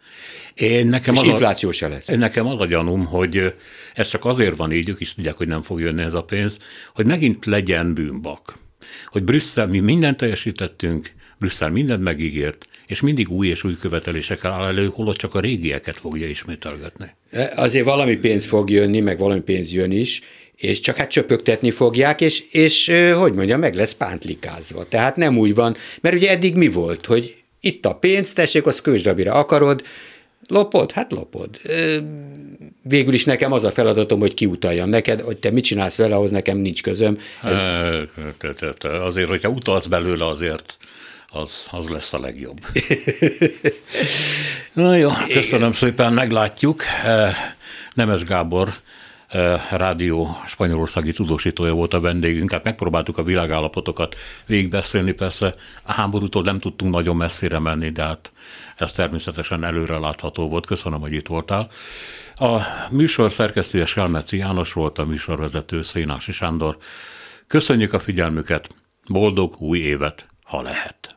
[0.54, 2.06] Én nekem és az infláció a, se lesz.
[2.06, 3.54] Nekem az a gyanúm, hogy
[3.94, 6.58] ez csak azért van így, ők is tudják, hogy nem fog jönni ez a pénz,
[6.94, 8.54] hogy megint legyen bűnbak.
[9.06, 14.64] Hogy Brüsszel, mi mindent teljesítettünk, Brüsszel mindent megígért, és mindig új és új követelésekkel áll
[14.64, 17.14] elő, holott csak a régieket fogja ismételgetni.
[17.54, 20.20] Azért valami pénz fog jönni, meg valami pénz jön is,
[20.60, 24.88] és csak hát csöpögtetni fogják, és, és hogy mondja, meg lesz pántlikázva.
[24.88, 28.80] Tehát nem úgy van, mert ugye eddig mi volt, hogy itt a pénz, tessék, az
[28.80, 29.82] kősdabira akarod,
[30.48, 30.92] lopod?
[30.92, 31.60] Hát lopod.
[32.82, 36.30] Végül is nekem az a feladatom, hogy kiutaljam neked, hogy te mit csinálsz vele, ahhoz
[36.30, 37.18] nekem nincs közöm.
[37.42, 37.60] Ez...
[38.82, 40.76] Azért, hogyha utalsz belőle, azért
[41.28, 42.58] az, az lesz a legjobb.
[44.72, 46.82] Na jó, köszönöm szépen, meglátjuk.
[47.94, 48.74] Nemes Gábor
[49.70, 54.16] rádió spanyolországi tudósítója volt a vendégünk, hát megpróbáltuk a világállapotokat
[54.46, 58.32] végigbeszélni, persze a háborútól nem tudtunk nagyon messzire menni, de hát
[58.76, 60.66] ez természetesen előre látható volt.
[60.66, 61.68] Köszönöm, hogy itt voltál.
[62.34, 62.60] A
[62.90, 66.76] műsor szerkesztője Selmeci János volt, a műsorvezető Szénási Sándor.
[67.46, 68.74] Köszönjük a figyelmüket,
[69.08, 71.16] boldog új évet, ha lehet.